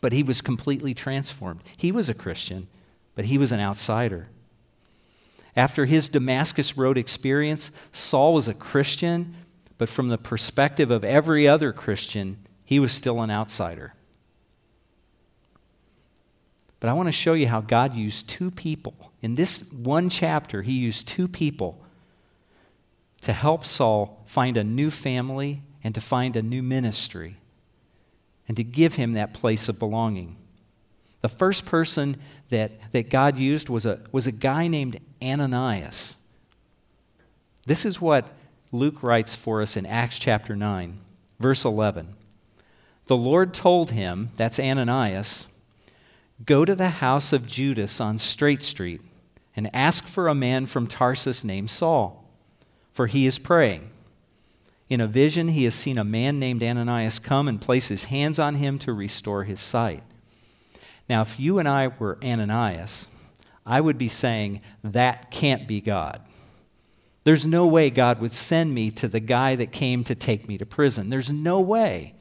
But 0.00 0.12
he 0.12 0.22
was 0.22 0.40
completely 0.40 0.94
transformed. 0.94 1.60
He 1.76 1.92
was 1.92 2.08
a 2.08 2.14
Christian, 2.14 2.68
but 3.14 3.26
he 3.26 3.38
was 3.38 3.52
an 3.52 3.60
outsider. 3.60 4.28
After 5.56 5.84
his 5.84 6.08
Damascus 6.08 6.76
Road 6.76 6.96
experience, 6.96 7.70
Saul 7.92 8.34
was 8.34 8.48
a 8.48 8.54
Christian, 8.54 9.36
but 9.78 9.88
from 9.88 10.08
the 10.08 10.18
perspective 10.18 10.90
of 10.90 11.04
every 11.04 11.46
other 11.46 11.72
Christian, 11.72 12.38
he 12.64 12.78
was 12.78 12.92
still 12.92 13.20
an 13.20 13.30
outsider. 13.30 13.94
But 16.78 16.88
I 16.88 16.94
want 16.94 17.08
to 17.08 17.12
show 17.12 17.34
you 17.34 17.48
how 17.48 17.60
God 17.60 17.94
used 17.94 18.28
two 18.28 18.50
people. 18.50 19.12
In 19.20 19.34
this 19.34 19.70
one 19.72 20.08
chapter, 20.08 20.62
he 20.62 20.72
used 20.72 21.06
two 21.06 21.28
people 21.28 21.84
to 23.20 23.34
help 23.34 23.66
Saul 23.66 24.22
find 24.24 24.56
a 24.56 24.64
new 24.64 24.90
family 24.90 25.62
and 25.84 25.94
to 25.94 26.00
find 26.00 26.36
a 26.36 26.42
new 26.42 26.62
ministry 26.62 27.36
and 28.50 28.56
to 28.56 28.64
give 28.64 28.94
him 28.94 29.12
that 29.12 29.32
place 29.32 29.68
of 29.68 29.78
belonging. 29.78 30.34
The 31.20 31.28
first 31.28 31.66
person 31.66 32.16
that, 32.48 32.90
that 32.90 33.08
God 33.08 33.38
used 33.38 33.68
was 33.68 33.86
a, 33.86 34.00
was 34.10 34.26
a 34.26 34.32
guy 34.32 34.66
named 34.66 34.98
Ananias. 35.22 36.26
This 37.66 37.86
is 37.86 38.00
what 38.00 38.26
Luke 38.72 39.04
writes 39.04 39.36
for 39.36 39.62
us 39.62 39.76
in 39.76 39.86
Acts 39.86 40.18
chapter 40.18 40.56
9, 40.56 40.98
verse 41.38 41.64
11. 41.64 42.16
The 43.06 43.16
Lord 43.16 43.54
told 43.54 43.92
him, 43.92 44.30
that's 44.34 44.58
Ananias, 44.58 45.56
go 46.44 46.64
to 46.64 46.74
the 46.74 46.88
house 46.88 47.32
of 47.32 47.46
Judas 47.46 48.00
on 48.00 48.18
Straight 48.18 48.64
Street 48.64 49.00
and 49.54 49.72
ask 49.72 50.06
for 50.06 50.26
a 50.26 50.34
man 50.34 50.66
from 50.66 50.88
Tarsus 50.88 51.44
named 51.44 51.70
Saul, 51.70 52.28
for 52.90 53.06
he 53.06 53.26
is 53.26 53.38
praying. 53.38 53.90
In 54.90 55.00
a 55.00 55.06
vision, 55.06 55.48
he 55.48 55.62
has 55.64 55.74
seen 55.74 55.98
a 55.98 56.04
man 56.04 56.40
named 56.40 56.64
Ananias 56.64 57.20
come 57.20 57.46
and 57.46 57.60
place 57.60 57.88
his 57.88 58.04
hands 58.04 58.40
on 58.40 58.56
him 58.56 58.76
to 58.80 58.92
restore 58.92 59.44
his 59.44 59.60
sight. 59.60 60.02
Now, 61.08 61.22
if 61.22 61.38
you 61.38 61.60
and 61.60 61.68
I 61.68 61.88
were 61.88 62.18
Ananias, 62.22 63.14
I 63.64 63.80
would 63.80 63.96
be 63.96 64.08
saying, 64.08 64.60
that 64.82 65.30
can't 65.30 65.68
be 65.68 65.80
God. 65.80 66.20
There's 67.22 67.46
no 67.46 67.68
way 67.68 67.88
God 67.90 68.20
would 68.20 68.32
send 68.32 68.74
me 68.74 68.90
to 68.92 69.06
the 69.06 69.20
guy 69.20 69.54
that 69.54 69.70
came 69.70 70.02
to 70.04 70.14
take 70.16 70.48
me 70.48 70.58
to 70.58 70.66
prison. 70.66 71.08
There's 71.08 71.30
no 71.30 71.60
way. 71.60 72.14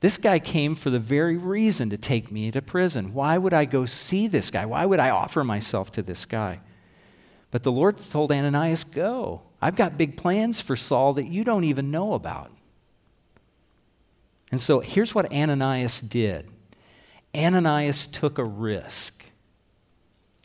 This 0.00 0.18
guy 0.18 0.40
came 0.40 0.74
for 0.74 0.90
the 0.90 0.98
very 0.98 1.36
reason 1.36 1.90
to 1.90 1.98
take 1.98 2.32
me 2.32 2.50
to 2.50 2.60
prison. 2.60 3.14
Why 3.14 3.38
would 3.38 3.52
I 3.52 3.66
go 3.66 3.84
see 3.84 4.26
this 4.26 4.50
guy? 4.50 4.66
Why 4.66 4.84
would 4.84 4.98
I 4.98 5.10
offer 5.10 5.44
myself 5.44 5.92
to 5.92 6.02
this 6.02 6.24
guy? 6.24 6.58
But 7.52 7.62
the 7.62 7.70
Lord 7.70 7.98
told 7.98 8.32
Ananias, 8.32 8.82
Go. 8.82 9.42
I've 9.62 9.76
got 9.76 9.96
big 9.96 10.16
plans 10.16 10.60
for 10.60 10.74
Saul 10.74 11.12
that 11.14 11.28
you 11.28 11.44
don't 11.44 11.62
even 11.62 11.92
know 11.92 12.14
about. 12.14 12.50
And 14.50 14.60
so 14.60 14.80
here's 14.80 15.14
what 15.14 15.32
Ananias 15.32 16.00
did 16.00 16.50
Ananias 17.34 18.08
took 18.08 18.38
a 18.38 18.44
risk. 18.44 19.24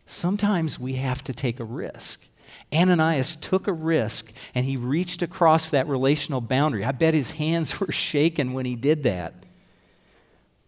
Sometimes 0.05 0.79
we 0.79 0.93
have 0.93 1.23
to 1.23 1.33
take 1.33 1.59
a 1.59 1.65
risk. 1.65 2.27
Ananias 2.73 3.35
took 3.35 3.67
a 3.67 3.73
risk 3.73 4.33
and 4.53 4.65
he 4.65 4.77
reached 4.77 5.21
across 5.21 5.69
that 5.69 5.87
relational 5.87 6.39
boundary. 6.39 6.85
I 6.85 6.91
bet 6.91 7.13
his 7.13 7.31
hands 7.31 7.79
were 7.79 7.91
shaking 7.91 8.53
when 8.53 8.65
he 8.65 8.75
did 8.75 9.03
that. 9.03 9.33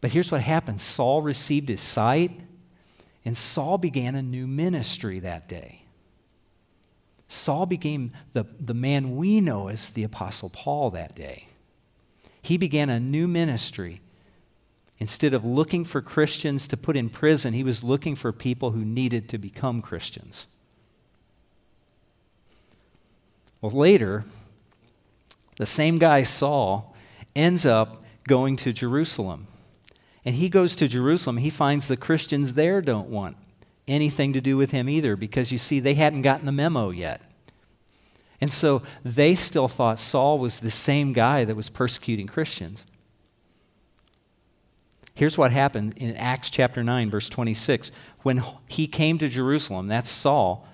But 0.01 0.11
here's 0.11 0.31
what 0.31 0.41
happened 0.41 0.81
Saul 0.81 1.21
received 1.21 1.69
his 1.69 1.81
sight, 1.81 2.41
and 3.23 3.37
Saul 3.37 3.77
began 3.77 4.15
a 4.15 4.21
new 4.21 4.47
ministry 4.47 5.19
that 5.19 5.47
day. 5.47 5.78
Saul 7.29 7.67
became 7.67 8.11
the, 8.33 8.45
the 8.59 8.73
man 8.73 9.15
we 9.15 9.39
know 9.39 9.67
as 9.67 9.91
the 9.91 10.03
Apostle 10.03 10.49
Paul 10.49 10.89
that 10.89 11.15
day. 11.15 11.47
He 12.41 12.57
began 12.57 12.89
a 12.89 12.99
new 12.99 13.27
ministry. 13.27 14.01
Instead 14.97 15.35
of 15.35 15.45
looking 15.45 15.85
for 15.85 16.01
Christians 16.01 16.67
to 16.67 16.75
put 16.75 16.97
in 16.97 17.07
prison, 17.09 17.53
he 17.53 17.63
was 17.63 17.83
looking 17.83 18.15
for 18.15 18.33
people 18.33 18.71
who 18.71 18.83
needed 18.83 19.29
to 19.29 19.37
become 19.37 19.81
Christians. 19.81 20.47
Well, 23.61 23.71
later, 23.71 24.25
the 25.57 25.67
same 25.67 25.99
guy, 25.99 26.23
Saul, 26.23 26.95
ends 27.35 27.63
up 27.63 28.03
going 28.27 28.55
to 28.57 28.73
Jerusalem. 28.73 29.45
And 30.25 30.35
he 30.35 30.49
goes 30.49 30.75
to 30.77 30.87
Jerusalem. 30.87 31.37
He 31.37 31.51
finds 31.51 31.87
the 31.87 31.95
Christians 31.95 32.53
there 32.53 32.81
don't 32.81 33.09
want 33.09 33.37
anything 33.89 34.33
to 34.33 34.41
do 34.41 34.55
with 34.55 34.71
him 34.71 34.87
either 34.87 35.15
because 35.15 35.51
you 35.51 35.57
see, 35.57 35.79
they 35.79 35.95
hadn't 35.95 36.21
gotten 36.21 36.45
the 36.45 36.51
memo 36.51 36.89
yet. 36.89 37.21
And 38.41 38.51
so 38.51 38.83
they 39.03 39.35
still 39.35 39.67
thought 39.67 39.99
Saul 39.99 40.39
was 40.39 40.59
the 40.59 40.71
same 40.71 41.11
guy 41.11 41.43
that 41.43 41.55
was 41.55 41.69
persecuting 41.69 42.27
Christians. 42.27 42.87
Here's 45.13 45.37
what 45.37 45.51
happened 45.51 45.97
in 45.97 46.15
Acts 46.15 46.49
chapter 46.49 46.81
9, 46.81 47.09
verse 47.09 47.27
26. 47.27 47.91
When 48.21 48.41
he 48.69 48.87
came 48.87 49.17
to 49.17 49.27
Jerusalem, 49.27 49.87
that's 49.87 50.09
Saul, 50.09 50.65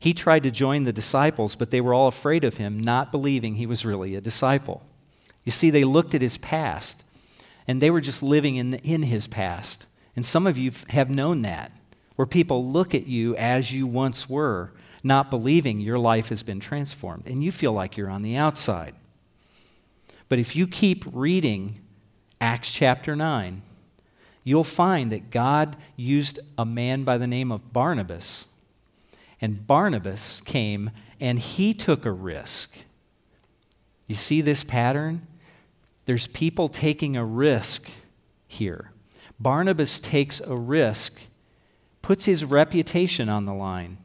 he 0.00 0.12
tried 0.12 0.42
to 0.42 0.50
join 0.50 0.82
the 0.82 0.92
disciples, 0.92 1.54
but 1.54 1.70
they 1.70 1.80
were 1.80 1.94
all 1.94 2.08
afraid 2.08 2.42
of 2.42 2.56
him, 2.56 2.78
not 2.78 3.12
believing 3.12 3.54
he 3.54 3.66
was 3.66 3.86
really 3.86 4.16
a 4.16 4.20
disciple. 4.20 4.82
You 5.44 5.52
see, 5.52 5.70
they 5.70 5.84
looked 5.84 6.14
at 6.14 6.22
his 6.22 6.38
past, 6.38 7.04
and 7.68 7.80
they 7.80 7.90
were 7.90 8.00
just 8.00 8.22
living 8.22 8.56
in, 8.56 8.74
in 8.74 9.04
his 9.04 9.28
past. 9.28 9.88
And 10.16 10.26
some 10.26 10.46
of 10.46 10.58
you 10.58 10.72
have 10.90 11.08
known 11.08 11.40
that 11.40 11.70
where 12.18 12.26
people 12.26 12.66
look 12.66 12.96
at 12.96 13.06
you 13.06 13.36
as 13.36 13.72
you 13.72 13.86
once 13.86 14.28
were, 14.28 14.72
not 15.04 15.30
believing 15.30 15.78
your 15.78 16.00
life 16.00 16.30
has 16.30 16.42
been 16.42 16.58
transformed, 16.58 17.24
and 17.28 17.44
you 17.44 17.52
feel 17.52 17.72
like 17.72 17.96
you're 17.96 18.10
on 18.10 18.22
the 18.22 18.34
outside. 18.34 18.92
But 20.28 20.40
if 20.40 20.56
you 20.56 20.66
keep 20.66 21.04
reading 21.12 21.78
Acts 22.40 22.74
chapter 22.74 23.14
9, 23.14 23.62
you'll 24.42 24.64
find 24.64 25.12
that 25.12 25.30
God 25.30 25.76
used 25.94 26.40
a 26.58 26.64
man 26.64 27.04
by 27.04 27.18
the 27.18 27.28
name 27.28 27.52
of 27.52 27.72
Barnabas. 27.72 28.48
And 29.40 29.64
Barnabas 29.64 30.40
came 30.40 30.90
and 31.20 31.38
he 31.38 31.72
took 31.72 32.04
a 32.04 32.10
risk. 32.10 32.78
You 34.08 34.16
see 34.16 34.40
this 34.40 34.64
pattern? 34.64 35.24
There's 36.06 36.26
people 36.26 36.66
taking 36.66 37.16
a 37.16 37.24
risk 37.24 37.88
here. 38.48 38.90
Barnabas 39.38 40.00
takes 40.00 40.40
a 40.40 40.56
risk 40.56 41.27
puts 42.08 42.24
his 42.24 42.42
reputation 42.42 43.28
on 43.28 43.44
the 43.44 43.52
line. 43.52 43.98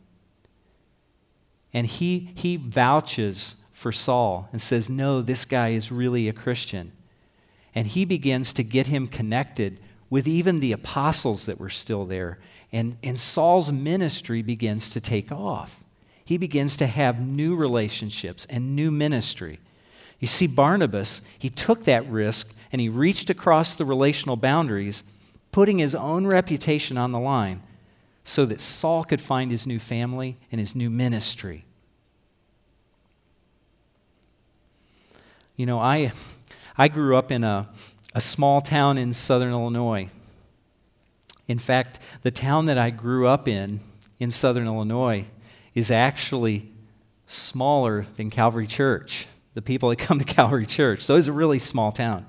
And 1.74 1.88
he, 1.88 2.32
he 2.36 2.58
vouches 2.58 3.64
for 3.72 3.94
Saul 3.94 4.50
and 4.52 4.62
says, 4.62 4.90
No, 4.90 5.22
this 5.22 5.46
guy 5.46 5.70
is 5.70 5.90
really 5.90 6.28
a 6.28 6.34
Christian. 6.34 6.92
And 7.74 7.88
he 7.88 8.04
begins 8.04 8.52
to 8.56 8.64
get 8.64 8.88
him 8.88 9.08
connected 9.08 9.80
with 10.10 10.28
even 10.28 10.60
the 10.60 10.74
apostles 10.74 11.46
that 11.46 11.62
were 11.62 11.70
still 11.70 12.04
there. 12.04 12.40
And, 12.74 12.98
and 13.02 13.18
Saul's 13.18 13.72
ministry 13.72 14.42
begins 14.42 14.90
to 14.90 15.00
take 15.00 15.32
off. 15.32 15.82
He 16.26 16.38
begins 16.38 16.76
to 16.76 16.88
have 16.88 17.26
new 17.26 17.56
relationships 17.56 18.46
and 18.50 18.76
new 18.76 18.92
ministry. 18.92 19.62
You 20.20 20.28
see, 20.28 20.46
Barnabas, 20.46 21.22
he 21.40 21.48
took 21.48 21.86
that 21.86 22.06
risk 22.10 22.54
and 22.70 22.82
he 22.82 22.90
reached 22.90 23.30
across 23.30 23.76
the 23.76 23.86
relational 23.86 24.36
boundaries, 24.36 25.06
putting 25.54 25.78
his 25.78 25.96
own 25.96 26.28
reputation 26.28 26.98
on 26.98 27.14
the 27.14 27.20
line 27.22 27.62
so 28.24 28.46
that 28.46 28.62
Saul 28.62 29.04
could 29.04 29.22
find 29.22 29.52
his 29.52 29.68
new 29.68 29.80
family 29.80 30.38
and 30.52 30.60
his 30.60 30.76
new 30.76 30.90
ministry. 30.90 31.66
You 35.56 35.66
know, 35.66 35.80
I, 35.80 36.12
I 36.78 36.88
grew 36.88 37.16
up 37.16 37.32
in 37.32 37.44
a, 37.44 37.70
a 38.16 38.22
small 38.22 38.62
town 38.62 38.98
in 38.98 39.14
southern 39.14 39.52
Illinois. 39.52 40.10
In 41.48 41.60
fact, 41.60 42.00
the 42.24 42.32
town 42.32 42.66
that 42.66 42.78
I 42.78 42.90
grew 42.90 43.28
up 43.28 43.48
in, 43.48 43.82
in 44.20 44.32
southern 44.32 44.66
Illinois, 44.66 45.26
is 45.74 45.92
actually 45.92 46.72
smaller 47.26 48.06
than 48.16 48.30
Calvary 48.30 48.68
Church, 48.68 49.28
the 49.54 49.62
people 49.62 49.90
that 49.90 49.98
come 49.98 50.20
to 50.20 50.26
Calvary 50.36 50.66
Church. 50.66 51.02
So 51.02 51.16
it's 51.16 51.28
a 51.28 51.34
really 51.34 51.60
small 51.60 51.92
town. 51.92 52.26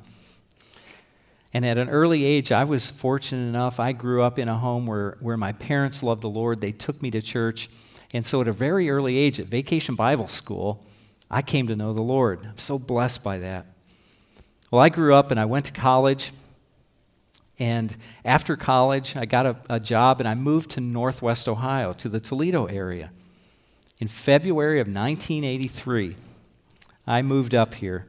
And 1.54 1.64
at 1.64 1.78
an 1.78 1.88
early 1.88 2.24
age, 2.24 2.50
I 2.50 2.64
was 2.64 2.90
fortunate 2.90 3.46
enough. 3.48 3.78
I 3.78 3.92
grew 3.92 4.22
up 4.22 4.40
in 4.40 4.48
a 4.48 4.58
home 4.58 4.86
where, 4.86 5.16
where 5.20 5.36
my 5.36 5.52
parents 5.52 6.02
loved 6.02 6.22
the 6.22 6.28
Lord. 6.28 6.60
They 6.60 6.72
took 6.72 7.00
me 7.00 7.12
to 7.12 7.22
church. 7.22 7.70
And 8.12 8.26
so 8.26 8.40
at 8.40 8.48
a 8.48 8.52
very 8.52 8.90
early 8.90 9.16
age, 9.16 9.38
at 9.38 9.46
Vacation 9.46 9.94
Bible 9.94 10.26
School, 10.26 10.84
I 11.30 11.42
came 11.42 11.68
to 11.68 11.76
know 11.76 11.92
the 11.92 12.02
Lord. 12.02 12.40
I'm 12.44 12.58
so 12.58 12.76
blessed 12.76 13.22
by 13.22 13.38
that. 13.38 13.66
Well, 14.72 14.82
I 14.82 14.88
grew 14.88 15.14
up 15.14 15.30
and 15.30 15.38
I 15.38 15.44
went 15.44 15.66
to 15.66 15.72
college. 15.72 16.32
And 17.60 17.96
after 18.24 18.56
college, 18.56 19.16
I 19.16 19.24
got 19.24 19.46
a, 19.46 19.56
a 19.70 19.78
job 19.78 20.18
and 20.18 20.28
I 20.28 20.34
moved 20.34 20.72
to 20.72 20.80
Northwest 20.80 21.48
Ohio, 21.48 21.92
to 21.92 22.08
the 22.08 22.18
Toledo 22.18 22.66
area. 22.66 23.12
In 24.00 24.08
February 24.08 24.80
of 24.80 24.88
1983, 24.88 26.16
I 27.06 27.22
moved 27.22 27.54
up 27.54 27.74
here 27.74 28.08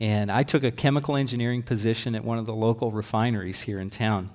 and 0.00 0.30
I 0.30 0.42
took 0.42 0.62
a 0.62 0.70
chemical 0.70 1.16
engineering 1.16 1.62
position 1.62 2.14
at 2.14 2.24
one 2.24 2.38
of 2.38 2.46
the 2.46 2.54
local 2.54 2.90
refineries 2.90 3.62
here 3.62 3.80
in 3.80 3.90
town. 3.90 4.30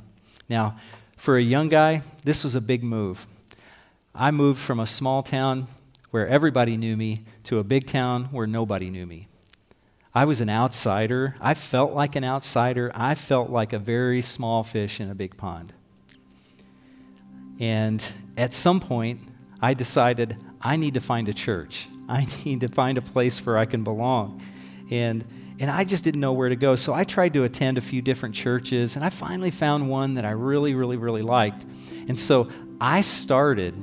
Now, 0.50 0.78
for 1.15 1.38
a 1.38 1.41
young 1.41 1.69
guy, 1.69 2.02
this 2.24 2.43
was 2.43 2.56
a 2.56 2.62
big 2.62 2.84
move. 2.84 3.28
I 4.15 4.32
moved 4.32 4.60
from 4.60 4.80
a 4.80 4.88
small 4.88 5.21
town 5.21 5.67
where 6.10 6.28
everybody 6.28 6.78
knew 6.78 6.97
me 6.97 7.26
to 7.43 7.60
a 7.60 7.63
big 7.63 7.86
town 7.86 8.26
where 8.26 8.47
nobody 8.47 8.89
knew 8.89 9.06
me. 9.06 9.28
I 10.13 10.26
was 10.26 10.41
an 10.41 10.50
outsider. 10.50 11.36
I 11.39 11.54
felt 11.54 11.93
like 11.93 12.15
an 12.15 12.24
outsider. 12.24 12.91
I 12.93 13.15
felt 13.15 13.50
like 13.50 13.71
a 13.71 13.80
very 13.80 14.21
small 14.21 14.63
fish 14.63 15.00
in 15.00 15.10
a 15.10 15.15
big 15.15 15.38
pond. 15.38 15.74
And 17.60 18.13
at 18.36 18.54
some 18.54 18.80
point, 18.80 19.21
I 19.62 19.74
decided 19.74 20.36
I 20.60 20.76
need 20.76 20.95
to 20.95 21.00
find 21.00 21.30
a 21.30 21.34
church. 21.34 21.88
I 22.10 22.28
need 22.43 22.60
to 22.62 22.67
find 22.67 22.97
a 22.97 23.02
place 23.02 23.45
where 23.45 23.58
I 23.58 23.65
can 23.65 23.84
belong. 23.84 24.41
And 24.89 25.24
and 25.62 25.69
I 25.69 25.84
just 25.84 26.04
didn't 26.04 26.21
know 26.21 26.34
where 26.34 26.50
to 26.50 26.56
go. 26.56 26.76
So 26.76 26.91
I 26.91 27.04
tried 27.04 27.34
to 27.36 27.43
attend 27.43 27.78
a 27.78 27.82
few 27.82 28.02
different 28.02 28.34
churches, 28.34 28.95
and 28.95 29.06
I 29.06 29.10
finally 29.10 29.52
found 29.52 29.88
one 29.88 30.15
that 30.15 30.26
I 30.26 30.32
really, 30.32 30.74
really, 30.74 30.97
really 30.97 31.21
liked. 31.21 31.67
And 32.08 32.17
so 32.17 32.50
I 32.82 33.02
started 33.02 33.76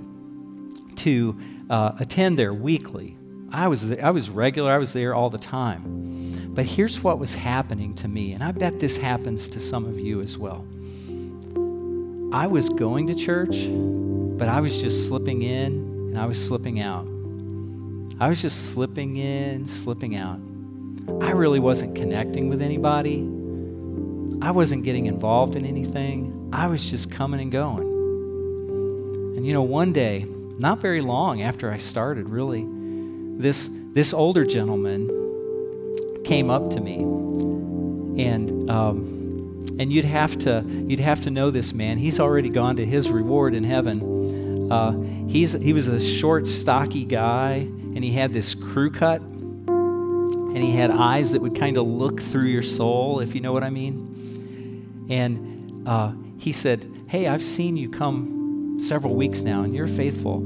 to 0.97 1.39
uh, 1.71 1.93
attend 2.01 2.37
there 2.37 2.53
weekly. 2.53 3.17
I 3.53 3.69
was, 3.69 3.97
I 3.97 4.11
was 4.11 4.29
regular, 4.29 4.73
I 4.73 4.79
was 4.79 4.93
there 4.93 5.15
all 5.15 5.31
the 5.31 5.39
time. 5.39 6.49
But 6.53 6.67
here's 6.67 7.05
what 7.05 7.21
was 7.21 7.37
happening 7.37 7.95
to 7.95 8.09
me, 8.09 8.33
and 8.33 8.43
I 8.43 8.51
bet 8.51 8.81
this 8.81 8.97
happens 8.97 9.49
to 9.51 9.61
some 9.61 9.85
of 9.85 10.01
you 10.01 10.21
as 10.21 10.37
well. 10.37 10.67
I 12.33 12.49
was 12.49 12.71
going 12.71 13.07
to 13.07 13.15
church, 13.15 13.69
but 14.37 14.49
I 14.49 14.61
was 14.61 14.81
just 14.81 15.07
slipping 15.07 15.43
in 15.43 15.75
and 16.09 16.19
I 16.19 16.27
was 16.27 16.45
slipping 16.45 16.83
out. 16.83 17.07
I 18.19 18.29
was 18.29 18.43
just 18.43 18.73
slipping 18.73 19.15
in, 19.15 19.69
slipping 19.69 20.17
out. 20.17 20.41
I 21.09 21.31
really 21.33 21.59
wasn't 21.59 21.97
connecting 21.97 22.49
with 22.49 22.61
anybody. 22.61 23.27
I 24.41 24.51
wasn't 24.51 24.85
getting 24.85 25.07
involved 25.07 25.57
in 25.57 25.65
anything. 25.65 26.51
I 26.53 26.67
was 26.67 26.91
just 26.91 27.11
coming 27.11 27.41
and 27.41 27.51
going. 27.51 27.87
And 29.37 29.47
you 29.47 29.53
know, 29.53 29.63
one 29.63 29.93
day, 29.93 30.27
not 30.59 30.81
very 30.81 31.01
long 31.01 31.43
after 31.43 31.73
I 31.73 31.79
started, 31.79 32.29
really, 32.29 32.67
this, 33.39 33.81
this 33.93 34.13
older 34.13 34.45
gentleman 34.45 35.09
came 36.25 36.51
up 36.51 36.71
to 36.71 36.81
me. 36.81 36.97
And, 38.23 38.71
um, 38.71 39.65
and 39.79 39.93
you'd, 39.93 40.05
have 40.05 40.39
to, 40.41 40.65
you'd 40.69 41.01
have 41.01 41.21
to 41.23 41.31
know 41.31 41.51
this 41.51 41.73
man. 41.73 41.97
He's 41.97 42.21
already 42.21 42.49
gone 42.51 42.77
to 42.77 42.85
his 42.85 43.11
reward 43.11 43.55
in 43.55 43.65
heaven. 43.65 44.71
Uh, 44.71 44.93
he's, 45.29 45.53
he 45.63 45.73
was 45.73 45.89
a 45.89 46.01
short, 46.01 46.47
stocky 46.47 47.05
guy, 47.05 47.55
and 47.95 48.05
he 48.05 48.13
had 48.13 48.33
this 48.33 48.55
crew 48.55 48.91
cut 48.91 49.23
and 50.59 50.67
he 50.67 50.73
had 50.73 50.91
eyes 50.91 51.35
that 51.35 51.41
would 51.41 51.55
kind 51.55 51.77
of 51.77 51.87
look 51.87 52.21
through 52.21 52.47
your 52.47 52.65
soul, 52.65 53.21
if 53.21 53.33
you 53.33 53.41
know 53.41 53.53
what 53.53 53.63
I 53.63 53.71
mean. 53.71 55.07
And 55.09 55.87
uh, 55.87 56.15
he 56.37 56.51
said, 56.51 56.85
Hey, 57.07 57.29
I've 57.29 57.45
seen 57.45 57.77
you 57.77 57.89
come 57.89 58.81
several 58.81 59.15
weeks 59.15 59.43
now, 59.43 59.63
and 59.63 59.73
you're 59.73 59.87
faithful. 59.87 60.45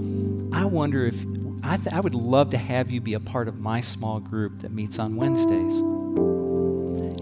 I 0.52 0.66
wonder 0.66 1.06
if 1.06 1.24
I, 1.64 1.78
th- 1.78 1.94
I 1.94 2.00
would 2.00 2.14
love 2.14 2.50
to 2.50 2.58
have 2.58 2.90
you 2.90 3.00
be 3.00 3.14
a 3.14 3.20
part 3.20 3.48
of 3.48 3.58
my 3.58 3.80
small 3.80 4.20
group 4.20 4.60
that 4.60 4.70
meets 4.70 4.98
on 4.98 5.16
Wednesdays. 5.16 5.78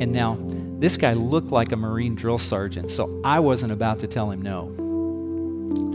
And 0.01 0.11
now, 0.11 0.37
this 0.81 0.97
guy 0.97 1.13
looked 1.13 1.53
like 1.53 1.71
a 1.71 1.77
Marine 1.77 2.17
drill 2.17 2.39
sergeant, 2.39 2.91
so 2.91 3.21
I 3.23 3.39
wasn't 3.39 3.71
about 3.71 4.01
to 4.01 4.09
tell 4.09 4.33
him 4.33 4.43
no. 4.43 4.63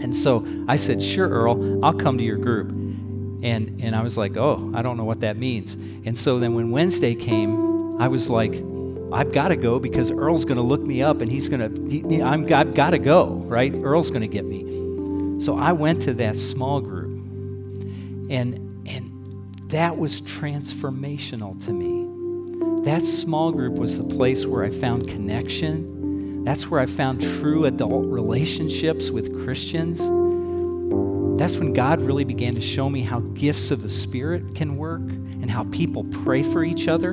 And 0.02 0.16
so 0.16 0.48
I 0.70 0.78
said, 0.78 1.04
Sure, 1.04 1.28
Earl, 1.28 1.84
I'll 1.84 1.92
come 1.92 2.18
to 2.20 2.24
your 2.24 2.38
group. 2.38 2.85
And, 3.46 3.80
and 3.80 3.96
I 3.96 4.02
was 4.02 4.18
like, 4.18 4.38
oh, 4.38 4.72
I 4.74 4.82
don't 4.82 4.98
know 4.98 5.04
what 5.04 5.20
that 5.20 5.38
means. 5.38 5.76
And 5.76 6.18
so 6.18 6.40
then 6.40 6.56
when 6.56 6.72
Wednesday 6.72 7.14
came, 7.14 8.02
I 8.02 8.08
was 8.08 8.28
like, 8.28 8.56
I've 9.14 9.32
got 9.32 9.50
to 9.50 9.56
go 9.56 9.80
because 9.80 10.10
Earl's 10.10 10.46
going 10.46 10.58
to 10.58 10.64
look 10.64 10.82
me 10.82 11.04
up 11.04 11.22
and 11.22 11.32
he's 11.32 11.48
going 11.48 11.62
to, 11.62 11.88
he, 11.88 12.24
I'm, 12.24 12.52
I've 12.52 12.74
got 12.74 12.90
to 12.90 12.98
go, 12.98 13.28
right? 13.28 13.72
Earl's 13.72 14.10
going 14.10 14.24
to 14.24 14.28
get 14.28 14.46
me. 14.46 15.40
So 15.40 15.60
I 15.60 15.74
went 15.74 16.02
to 16.02 16.14
that 16.16 16.38
small 16.38 16.82
group. 16.82 17.20
And, 18.32 18.84
and 18.88 19.70
that 19.70 19.96
was 19.96 20.22
transformational 20.24 21.64
to 21.66 21.72
me. 21.72 22.82
That 22.90 23.04
small 23.04 23.52
group 23.52 23.76
was 23.76 24.00
the 24.00 24.16
place 24.16 24.48
where 24.48 24.64
I 24.64 24.72
found 24.72 25.08
connection. 25.08 26.44
That's 26.44 26.72
where 26.72 26.80
I 26.80 26.88
found 26.88 27.22
true 27.22 27.66
adult 27.66 28.08
relationships 28.08 29.12
with 29.12 29.44
Christians. 29.44 30.10
That's 31.38 31.58
when 31.58 31.74
God 31.74 32.02
really 32.02 32.24
began 32.24 32.56
to 32.56 32.62
show 32.62 32.90
me 32.90 33.02
how 33.02 33.20
gifts 33.20 33.70
of 33.70 33.82
the 33.82 33.90
Spirit 33.90 34.56
can 34.56 34.78
work 34.78 35.02
and 35.02 35.52
how 35.52 35.66
people 35.66 36.06
pray 36.06 36.44
for 36.44 36.64
each 36.64 36.88
other. 36.88 37.12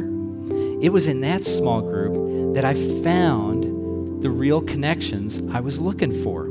It 0.80 0.92
was 0.92 1.08
in 1.08 1.22
that 1.22 1.44
small 1.44 1.80
group 1.80 2.54
that 2.54 2.64
I 2.64 2.74
found 2.74 4.22
the 4.22 4.30
real 4.30 4.60
connections 4.60 5.40
I 5.50 5.58
was 5.60 5.80
looking 5.80 6.12
for. 6.12 6.44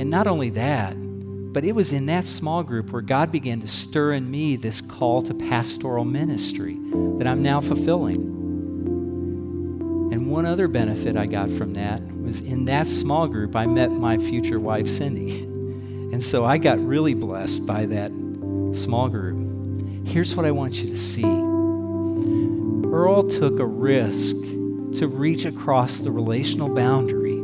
And 0.00 0.10
not 0.10 0.26
only 0.26 0.50
that, 0.50 0.94
but 1.52 1.64
it 1.64 1.74
was 1.74 1.92
in 1.94 2.06
that 2.06 2.24
small 2.24 2.62
group 2.62 2.92
where 2.92 3.02
God 3.02 3.32
began 3.32 3.60
to 3.60 3.66
stir 3.66 4.12
in 4.12 4.30
me 4.30 4.56
this 4.56 4.80
call 4.80 5.22
to 5.22 5.32
pastoral 5.32 6.04
ministry 6.04 6.76
that 7.18 7.26
I'm 7.26 7.42
now 7.42 7.60
fulfilling. 7.60 8.40
And 10.12 10.30
one 10.30 10.44
other 10.44 10.68
benefit 10.68 11.16
I 11.16 11.24
got 11.24 11.50
from 11.50 11.72
that 11.74 12.02
was 12.22 12.40
in 12.40 12.64
that 12.66 12.86
small 12.86 13.28
group, 13.28 13.54
I 13.56 13.66
met 13.66 13.90
my 13.90 14.18
future 14.18 14.60
wife, 14.60 14.88
Cindy. 14.88 15.42
And 16.12 16.22
so 16.22 16.44
I 16.44 16.58
got 16.58 16.78
really 16.78 17.14
blessed 17.14 17.66
by 17.66 17.86
that 17.86 18.12
small 18.72 19.08
group. 19.08 20.06
Here's 20.06 20.36
what 20.36 20.46
I 20.46 20.50
want 20.50 20.82
you 20.82 20.88
to 20.88 20.96
see 20.96 21.24
Earl 22.92 23.22
took 23.22 23.58
a 23.58 23.66
risk 23.66 24.36
to 24.98 25.08
reach 25.08 25.46
across 25.46 26.00
the 26.00 26.10
relational 26.10 26.68
boundary 26.68 27.40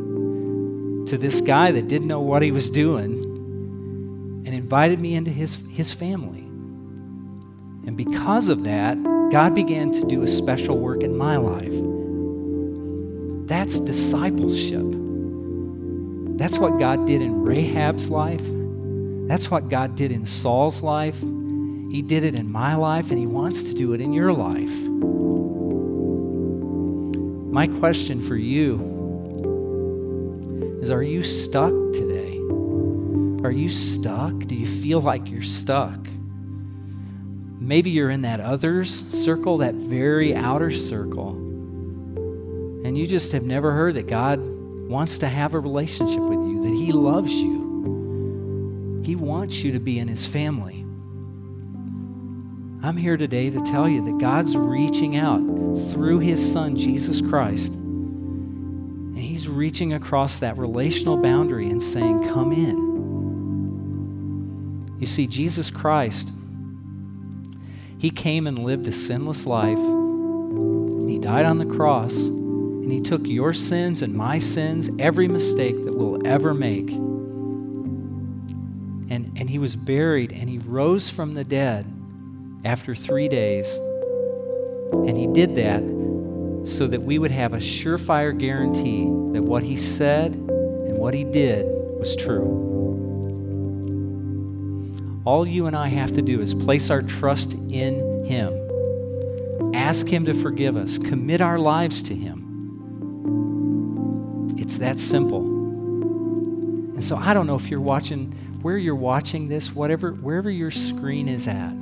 to 1.07 1.17
this 1.17 1.41
guy 1.41 1.73
that 1.73 1.89
didn't 1.89 2.07
know 2.07 2.21
what 2.21 2.43
he 2.43 2.51
was 2.51 2.69
doing 2.69 3.25
and 4.47 4.49
invited 4.49 5.01
me 5.01 5.15
into 5.15 5.31
his, 5.31 5.63
his 5.71 5.93
family. 5.93 6.43
And 7.87 7.97
because 7.97 8.51
of 8.51 8.65
that, 8.65 9.03
God 9.33 9.55
began 9.55 9.91
to 9.93 10.05
do 10.07 10.23
a 10.23 10.29
special 10.29 10.79
work 10.79 11.03
in 11.03 11.17
my 11.17 11.39
life. 11.39 11.73
That's 13.49 13.81
discipleship. 13.81 14.85
That's 16.37 16.59
what 16.59 16.79
God 16.79 17.07
did 17.07 17.23
in 17.23 17.43
Rahab's 17.43 18.11
life. 18.11 18.45
That's 19.27 19.51
what 19.51 19.71
God 19.71 19.97
did 19.97 20.13
in 20.13 20.27
Saul's 20.27 20.83
life. 20.83 21.19
He 21.19 22.03
did 22.03 22.25
it 22.25 22.35
in 22.35 22.53
my 22.53 22.75
life, 22.75 23.09
and 23.11 23.19
He 23.19 23.25
wants 23.25 23.63
to 23.65 23.73
do 23.73 23.95
it 23.95 24.03
in 24.03 24.13
your 24.13 24.35
life. 24.35 24.87
My 27.51 27.69
question 27.69 28.21
for 28.21 28.37
you 28.37 28.99
is 30.83 30.91
Are 30.91 31.03
you 31.03 31.23
stuck 31.23 31.73
today? 31.95 32.37
Are 33.43 33.51
you 33.51 33.71
stuck? 33.71 34.39
Do 34.41 34.57
you 34.57 34.67
feel 34.67 35.01
like 35.01 35.31
you're 35.31 35.41
stuck? 35.41 36.07
Maybe 37.59 37.89
you're 37.89 38.11
in 38.11 38.21
that 38.23 38.41
others 38.41 39.09
circle, 39.09 39.57
that 39.59 39.75
very 39.75 40.37
outer 40.37 40.71
circle 40.71 41.48
and 42.89 42.97
you 42.97 43.07
just 43.07 43.33
have 43.33 43.43
never 43.43 43.73
heard 43.73 43.97
that 43.97 44.07
God 44.07 44.41
wants 44.41 45.19
to 45.19 45.29
have 45.29 45.53
a 45.53 45.61
relationship 45.61 46.23
with 46.23 46.39
you, 46.39 46.63
that 46.63 46.75
He 46.75 46.91
loves 46.91 47.35
you. 47.35 49.03
He 49.05 49.15
wants 49.15 49.63
you 49.63 49.73
to 49.73 49.79
be 49.79 49.99
in 49.99 50.09
His 50.09 50.25
family. 50.25 50.87
I'm 52.83 52.97
here 52.97 53.19
today 53.19 53.51
to 53.51 53.61
tell 53.61 53.87
you 53.87 54.03
that 54.07 54.19
God's 54.19 54.57
reaching 54.57 55.19
out 55.19 55.41
through 55.93 56.21
His 56.21 56.51
Son, 56.51 56.77
Jesus 56.77 57.21
Christ. 57.21 57.75
And 57.75 59.19
He's 59.19 59.51
reaching 59.51 59.93
across 59.93 60.39
that 60.39 60.57
relational 60.57 61.19
boundary 61.19 61.69
and 61.69 61.83
saying, 61.83 62.27
Come 62.27 62.53
in. 62.53 62.89
You 64.99 65.07
see, 65.07 65.27
Jesus 65.27 65.71
Christ, 65.71 66.33
He 67.99 68.09
came 68.09 68.47
and 68.47 68.59
lived 68.59 68.89
a 68.89 68.93
sinless 68.93 69.47
life. 69.47 69.77
He 71.07 71.19
died 71.19 71.45
on 71.45 71.59
the 71.59 71.67
cross, 71.67 72.38
and 72.89 72.95
He 72.95 73.03
took 73.03 73.27
your 73.27 73.53
sins 73.53 74.01
and 74.01 74.15
my 74.15 74.39
sins, 74.39 74.89
every 74.99 75.29
mistake 75.29 75.85
that 75.85 75.95
we'll 75.95 76.27
ever 76.27 76.55
make. 76.55 76.89
And, 79.11 79.31
and 79.37 79.51
He 79.51 79.59
was 79.59 79.77
buried, 79.77 80.33
and 80.33 80.49
He 80.49 80.57
rose 80.57 81.11
from 81.11 81.35
the 81.35 81.45
dead 81.45 81.85
after 82.65 82.95
three 82.95 83.29
days. 83.29 83.77
And 84.91 85.19
he 85.19 85.27
did 85.27 85.55
that 85.57 85.83
so 86.67 86.87
that 86.87 87.03
we 87.03 87.19
would 87.19 87.31
have 87.31 87.53
a 87.53 87.59
surefire 87.59 88.37
guarantee 88.37 89.05
that 89.05 89.43
what 89.43 89.65
he 89.65 89.77
said 89.77 90.35
and 90.35 90.97
what 90.97 91.13
he 91.13 91.25
did 91.25 91.67
was 91.99 92.17
true. 92.17 92.65
All 95.27 95.47
you 95.47 95.67
and 95.67 95.77
I 95.77 95.89
have 95.89 96.15
to 96.15 96.23
do 96.23 96.41
is 96.41 96.55
place 96.55 96.89
our 96.89 97.03
trust 97.03 97.53
in 97.53 98.25
him, 98.25 99.75
ask 99.75 100.09
him 100.09 100.25
to 100.25 100.33
forgive 100.33 100.75
us, 100.75 100.97
commit 100.97 101.43
our 101.43 101.59
lives 101.59 102.03
to 102.05 102.15
him. 102.15 102.48
That 104.79 104.99
simple. 104.99 105.43
And 105.43 107.05
so 107.05 107.17
I 107.17 107.35
don't 107.35 107.47
know 107.47 107.57
if 107.57 107.69
you're 107.69 107.81
watching, 107.81 108.33
where 108.63 108.77
you're 108.77 108.95
watching 108.95 109.49
this, 109.49 109.75
whatever, 109.75 110.13
wherever 110.13 110.51
your 110.51 110.71
screen 110.71 111.29
is 111.29 111.49
at 111.49 111.75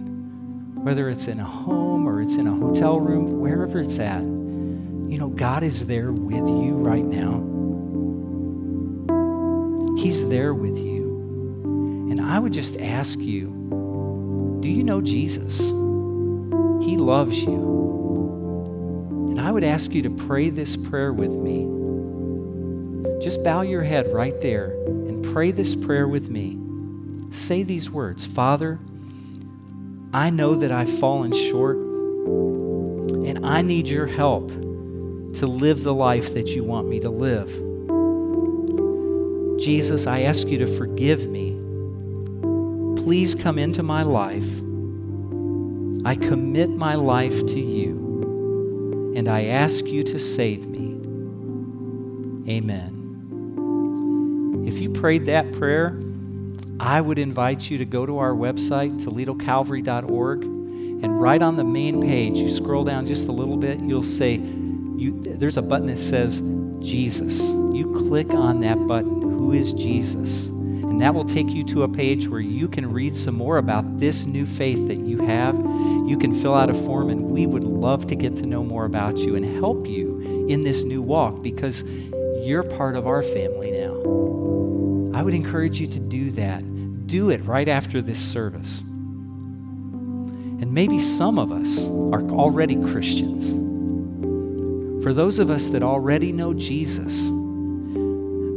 whether 0.86 1.08
it's 1.08 1.26
in 1.26 1.40
a 1.40 1.44
home 1.44 2.08
or 2.08 2.22
it's 2.22 2.36
in 2.36 2.46
a 2.46 2.54
hotel 2.54 3.00
room, 3.00 3.40
wherever 3.40 3.80
it's 3.80 3.98
at, 3.98 4.22
you 4.22 5.18
know, 5.18 5.28
God 5.28 5.64
is 5.64 5.88
there 5.88 6.12
with 6.12 6.48
you 6.48 6.74
right 6.76 7.04
now. 7.04 7.42
He's 9.98 10.28
there 10.28 10.54
with 10.54 10.78
you. 10.78 12.06
And 12.08 12.20
I 12.20 12.38
would 12.38 12.52
just 12.52 12.76
ask 12.76 13.18
you 13.18 13.46
do 14.60 14.70
you 14.70 14.84
know 14.84 15.00
Jesus? 15.00 15.70
He 15.70 16.96
loves 16.96 17.42
you. 17.42 19.26
And 19.30 19.40
I 19.40 19.50
would 19.50 19.64
ask 19.64 19.92
you 19.92 20.02
to 20.02 20.10
pray 20.10 20.50
this 20.50 20.76
prayer 20.76 21.12
with 21.12 21.36
me. 21.36 21.75
Just 23.20 23.42
bow 23.42 23.62
your 23.62 23.82
head 23.82 24.12
right 24.12 24.38
there 24.40 24.70
and 24.86 25.24
pray 25.24 25.50
this 25.50 25.74
prayer 25.74 26.06
with 26.06 26.28
me. 26.28 26.58
Say 27.30 27.62
these 27.62 27.90
words 27.90 28.26
Father, 28.26 28.78
I 30.12 30.30
know 30.30 30.54
that 30.54 30.72
I've 30.72 30.90
fallen 30.90 31.32
short, 31.32 31.76
and 31.76 33.44
I 33.44 33.62
need 33.62 33.88
your 33.88 34.06
help 34.06 34.48
to 34.48 35.46
live 35.46 35.82
the 35.82 35.94
life 35.94 36.34
that 36.34 36.48
you 36.48 36.64
want 36.64 36.88
me 36.88 37.00
to 37.00 37.10
live. 37.10 37.48
Jesus, 39.58 40.06
I 40.06 40.22
ask 40.22 40.46
you 40.46 40.58
to 40.58 40.66
forgive 40.66 41.28
me. 41.28 41.58
Please 43.02 43.34
come 43.34 43.58
into 43.58 43.82
my 43.82 44.02
life. 44.02 44.60
I 46.04 46.14
commit 46.14 46.70
my 46.70 46.94
life 46.94 47.44
to 47.46 47.60
you, 47.60 49.12
and 49.16 49.28
I 49.28 49.46
ask 49.46 49.84
you 49.86 50.04
to 50.04 50.18
save 50.18 50.66
me. 50.66 50.94
Amen. 52.48 52.95
If 54.66 54.80
you 54.80 54.90
prayed 54.90 55.26
that 55.26 55.52
prayer, 55.52 55.96
I 56.80 57.00
would 57.00 57.18
invite 57.18 57.70
you 57.70 57.78
to 57.78 57.84
go 57.84 58.04
to 58.04 58.18
our 58.18 58.32
website, 58.32 59.00
ToledoCalvary.org, 59.00 60.42
and 60.42 61.20
right 61.20 61.40
on 61.40 61.54
the 61.54 61.64
main 61.64 62.02
page, 62.02 62.36
you 62.36 62.48
scroll 62.48 62.82
down 62.82 63.06
just 63.06 63.28
a 63.28 63.32
little 63.32 63.56
bit, 63.56 63.78
you'll 63.78 64.02
say, 64.02 64.34
you, 64.34 65.20
there's 65.20 65.56
a 65.56 65.62
button 65.62 65.86
that 65.86 65.98
says 65.98 66.40
Jesus. 66.80 67.52
You 67.52 67.92
click 67.94 68.34
on 68.34 68.60
that 68.60 68.86
button. 68.86 69.22
Who 69.22 69.52
is 69.52 69.72
Jesus? 69.72 70.48
And 70.48 71.00
that 71.00 71.14
will 71.14 71.24
take 71.24 71.50
you 71.50 71.62
to 71.64 71.82
a 71.84 71.88
page 71.88 72.28
where 72.28 72.40
you 72.40 72.68
can 72.68 72.92
read 72.92 73.14
some 73.14 73.36
more 73.36 73.58
about 73.58 73.98
this 73.98 74.26
new 74.26 74.46
faith 74.46 74.88
that 74.88 74.98
you 74.98 75.24
have. 75.26 75.54
You 75.54 76.16
can 76.18 76.32
fill 76.32 76.54
out 76.54 76.70
a 76.70 76.74
form, 76.74 77.10
and 77.10 77.22
we 77.30 77.46
would 77.46 77.64
love 77.64 78.06
to 78.06 78.16
get 78.16 78.36
to 78.38 78.46
know 78.46 78.64
more 78.64 78.84
about 78.84 79.18
you 79.18 79.36
and 79.36 79.44
help 79.44 79.86
you 79.86 80.46
in 80.48 80.64
this 80.64 80.82
new 80.84 81.02
walk 81.02 81.42
because 81.42 81.84
you're 82.44 82.62
part 82.62 82.96
of 82.96 83.06
our 83.06 83.22
family 83.22 83.70
now. 83.70 84.55
Would 85.26 85.34
encourage 85.34 85.80
you 85.80 85.88
to 85.88 85.98
do 85.98 86.30
that 86.30 86.62
do 87.08 87.30
it 87.30 87.44
right 87.44 87.66
after 87.66 88.00
this 88.00 88.20
service. 88.20 88.82
And 88.82 90.72
maybe 90.72 91.00
some 91.00 91.36
of 91.36 91.50
us 91.50 91.88
are 91.88 92.22
already 92.30 92.76
Christians. 92.76 93.54
For 95.02 95.12
those 95.12 95.40
of 95.40 95.50
us 95.50 95.70
that 95.70 95.82
already 95.82 96.30
know 96.30 96.54
Jesus, 96.54 97.28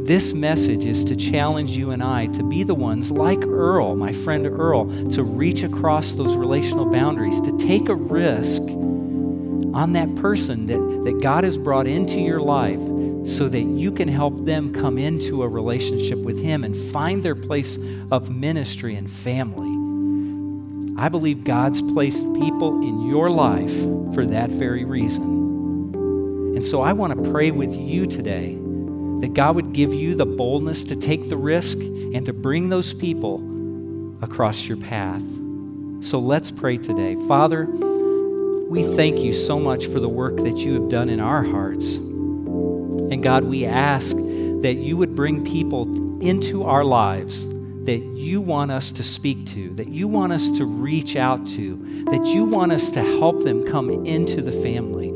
this 0.06 0.32
message 0.32 0.86
is 0.86 1.04
to 1.06 1.16
challenge 1.16 1.72
you 1.72 1.90
and 1.90 2.04
I 2.04 2.26
to 2.26 2.44
be 2.44 2.62
the 2.62 2.76
ones, 2.76 3.10
like 3.10 3.44
Earl, 3.44 3.96
my 3.96 4.12
friend 4.12 4.46
Earl, 4.46 5.08
to 5.10 5.24
reach 5.24 5.64
across 5.64 6.12
those 6.12 6.36
relational 6.36 6.86
boundaries, 6.86 7.40
to 7.40 7.58
take 7.58 7.88
a 7.88 7.96
risk 7.96 8.62
on 8.62 9.92
that 9.94 10.14
person 10.14 10.66
that, 10.66 10.78
that 11.04 11.20
God 11.20 11.42
has 11.42 11.58
brought 11.58 11.88
into 11.88 12.20
your 12.20 12.38
life 12.38 12.78
so 13.30 13.48
that 13.48 13.62
you 13.62 13.92
can 13.92 14.08
help 14.08 14.44
them 14.44 14.72
come 14.72 14.98
into 14.98 15.42
a 15.42 15.48
relationship 15.48 16.18
with 16.18 16.42
Him 16.42 16.64
and 16.64 16.76
find 16.76 17.22
their 17.22 17.36
place 17.36 17.78
of 18.10 18.28
ministry 18.28 18.96
and 18.96 19.10
family. 19.10 19.70
I 20.98 21.08
believe 21.08 21.44
God's 21.44 21.80
placed 21.80 22.26
people 22.34 22.82
in 22.82 23.08
your 23.08 23.30
life 23.30 23.74
for 24.14 24.26
that 24.26 24.50
very 24.50 24.84
reason. 24.84 25.94
And 26.54 26.64
so 26.64 26.82
I 26.82 26.92
want 26.92 27.24
to 27.24 27.30
pray 27.30 27.50
with 27.52 27.74
you 27.76 28.06
today 28.06 28.56
that 29.20 29.32
God 29.32 29.54
would 29.54 29.72
give 29.72 29.94
you 29.94 30.14
the 30.14 30.26
boldness 30.26 30.84
to 30.84 30.96
take 30.96 31.28
the 31.28 31.36
risk 31.36 31.78
and 31.78 32.26
to 32.26 32.32
bring 32.32 32.68
those 32.68 32.92
people 32.92 33.38
across 34.22 34.66
your 34.66 34.76
path. 34.76 35.22
So 36.00 36.18
let's 36.18 36.50
pray 36.50 36.78
today. 36.78 37.14
Father, 37.28 37.64
we 37.64 38.82
thank 38.82 39.20
you 39.20 39.32
so 39.32 39.60
much 39.60 39.86
for 39.86 40.00
the 40.00 40.08
work 40.08 40.36
that 40.38 40.58
you 40.58 40.74
have 40.74 40.88
done 40.88 41.08
in 41.08 41.20
our 41.20 41.42
hearts. 41.42 41.98
And 43.10 43.22
God, 43.22 43.44
we 43.44 43.64
ask 43.66 44.16
that 44.16 44.76
you 44.78 44.96
would 44.96 45.16
bring 45.16 45.44
people 45.44 46.20
into 46.22 46.64
our 46.64 46.84
lives 46.84 47.46
that 47.84 48.04
you 48.04 48.40
want 48.40 48.70
us 48.70 48.92
to 48.92 49.02
speak 49.02 49.46
to, 49.46 49.70
that 49.74 49.88
you 49.88 50.06
want 50.06 50.32
us 50.32 50.50
to 50.58 50.64
reach 50.64 51.16
out 51.16 51.46
to, 51.46 52.04
that 52.10 52.26
you 52.26 52.44
want 52.44 52.72
us 52.72 52.90
to 52.92 53.00
help 53.00 53.42
them 53.42 53.64
come 53.64 53.90
into 53.90 54.42
the 54.42 54.52
family. 54.52 55.08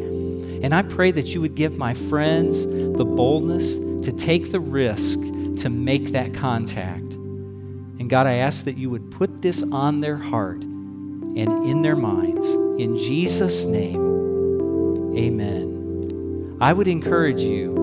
And 0.65 0.75
I 0.75 0.83
pray 0.83 1.11
that 1.11 1.35
you 1.35 1.43
would 1.43 1.55
give 1.55 1.77
my 1.77 1.93
friends 1.93 2.67
the 2.67 3.05
boldness 3.05 3.79
to 3.79 4.13
take 4.13 4.51
the 4.51 4.61
risk 4.61 5.21
to 5.59 5.69
make 5.69 6.13
that 6.13 6.33
contact. 6.35 7.15
And 7.15 8.09
God, 8.09 8.27
I 8.27 8.35
ask 8.35 8.65
that 8.65 8.77
you 8.77 8.89
would 8.91 9.11
put 9.11 9.43
this 9.43 9.63
on 9.63 10.01
their 10.01 10.17
heart 10.17 10.63
and 10.63 11.67
in 11.67 11.83
their 11.83 11.97
minds. 11.97 12.51
In 12.55 12.97
Jesus' 12.97 13.67
name, 13.67 15.17
amen. 15.17 16.57
I 16.61 16.73
would 16.73 16.89
encourage 16.89 17.41
you 17.41 17.74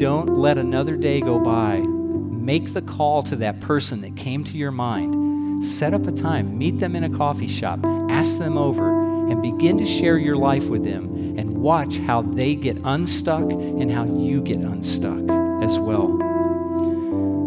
don't 0.00 0.30
let 0.30 0.56
another 0.56 0.96
day 0.96 1.20
go 1.20 1.38
by. 1.38 1.80
Make 1.80 2.72
the 2.72 2.80
call 2.80 3.22
to 3.24 3.36
that 3.36 3.60
person 3.60 4.00
that 4.00 4.16
came 4.16 4.44
to 4.44 4.56
your 4.56 4.70
mind. 4.70 5.62
Set 5.62 5.92
up 5.92 6.06
a 6.06 6.10
time, 6.10 6.56
meet 6.56 6.78
them 6.78 6.96
in 6.96 7.04
a 7.04 7.10
coffee 7.10 7.46
shop, 7.46 7.80
ask 8.08 8.38
them 8.38 8.56
over, 8.56 8.98
and 9.30 9.42
begin 9.42 9.76
to 9.76 9.84
share 9.84 10.16
your 10.16 10.36
life 10.36 10.70
with 10.70 10.84
them 10.84 11.36
and 11.38 11.58
watch 11.58 11.98
how 11.98 12.22
they 12.22 12.54
get 12.54 12.78
unstuck 12.82 13.52
and 13.52 13.90
how 13.90 14.04
you 14.06 14.40
get 14.40 14.60
unstuck 14.60 15.20
as 15.62 15.78
well. 15.78 16.16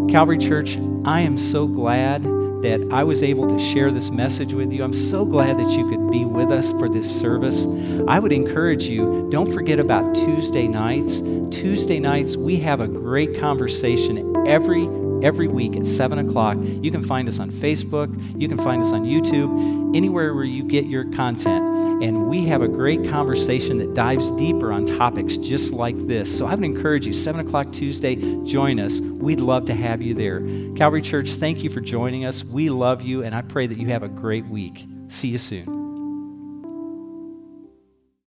Calvary 0.08 0.38
Church, 0.38 0.78
I 1.06 1.22
am 1.22 1.40
so 1.40 1.66
glad 1.66 2.24
that 2.64 2.92
I 2.92 3.04
was 3.04 3.22
able 3.22 3.46
to 3.48 3.60
share 3.60 3.92
this 3.92 4.10
message 4.10 4.54
with 4.54 4.72
you. 4.72 4.84
I'm 4.84 4.94
so 4.94 5.26
glad 5.26 5.58
that 5.60 5.70
you 5.78 5.88
could 5.90 6.10
be 6.10 6.26
with 6.26 6.50
us 6.50 6.72
for 6.72 6.90
this 6.90 7.20
service. 7.20 7.68
I 8.08 8.20
would 8.20 8.32
encourage 8.32 8.84
you, 8.86 9.28
don't 9.30 9.52
forget 9.54 9.80
about 9.80 10.16
Tuesday 10.16 10.68
nights. 10.68 11.20
Tuesday 11.52 12.00
nights, 12.00 12.38
we 12.38 12.56
have 12.58 12.80
a 12.80 12.88
great 12.88 13.38
conversation 13.38 14.48
every 14.48 14.88
every 15.24 15.48
week 15.48 15.76
at 15.76 15.86
7 15.86 16.20
o'clock. 16.20 16.58
You 16.60 16.92
can 16.92 17.02
find 17.02 17.28
us 17.28 17.40
on 17.40 17.50
Facebook, 17.50 18.10
you 18.40 18.48
can 18.48 18.58
find 18.58 18.82
us 18.82 18.94
on 18.94 19.04
YouTube, 19.04 19.96
anywhere 19.96 20.34
where 20.34 20.44
you 20.44 20.64
get 20.64 20.86
your 20.86 21.06
content. 21.12 22.04
And 22.04 22.28
we 22.28 22.46
have 22.46 22.62
a 22.62 22.68
great 22.68 23.08
conversation 23.08 23.78
that 23.78 23.94
dives 23.94 24.32
deeper 24.32 24.72
on 24.72 24.86
topics 24.86 25.38
just 25.38 25.74
like 25.74 25.98
this. 25.98 26.36
So 26.36 26.46
I 26.46 26.56
would 26.56 26.64
encourage 26.64 27.06
you, 27.06 27.14
7 27.14 27.46
o'clock 27.46 27.72
Tuesday, 27.72 28.16
join 28.44 28.80
us. 28.80 29.00
We'd 29.00 29.40
love 29.40 29.66
to 29.66 29.74
have 29.74 30.02
you 30.02 30.14
there. 30.14 30.42
Calvary 30.76 31.02
Church, 31.02 31.30
thank 31.30 31.64
you 31.64 31.70
for 31.70 31.80
joining 31.80 32.26
us. 32.26 32.44
We 32.44 32.70
love 32.70 33.02
you, 33.02 33.24
and 33.24 33.34
I 33.34 33.42
pray 33.42 33.68
that 33.68 33.78
you 33.78 33.88
have 33.88 34.04
a 34.04 34.10
great 34.10 34.46
week. 34.46 34.86
See 35.08 35.30
you 35.30 35.38
soon. 35.38 35.83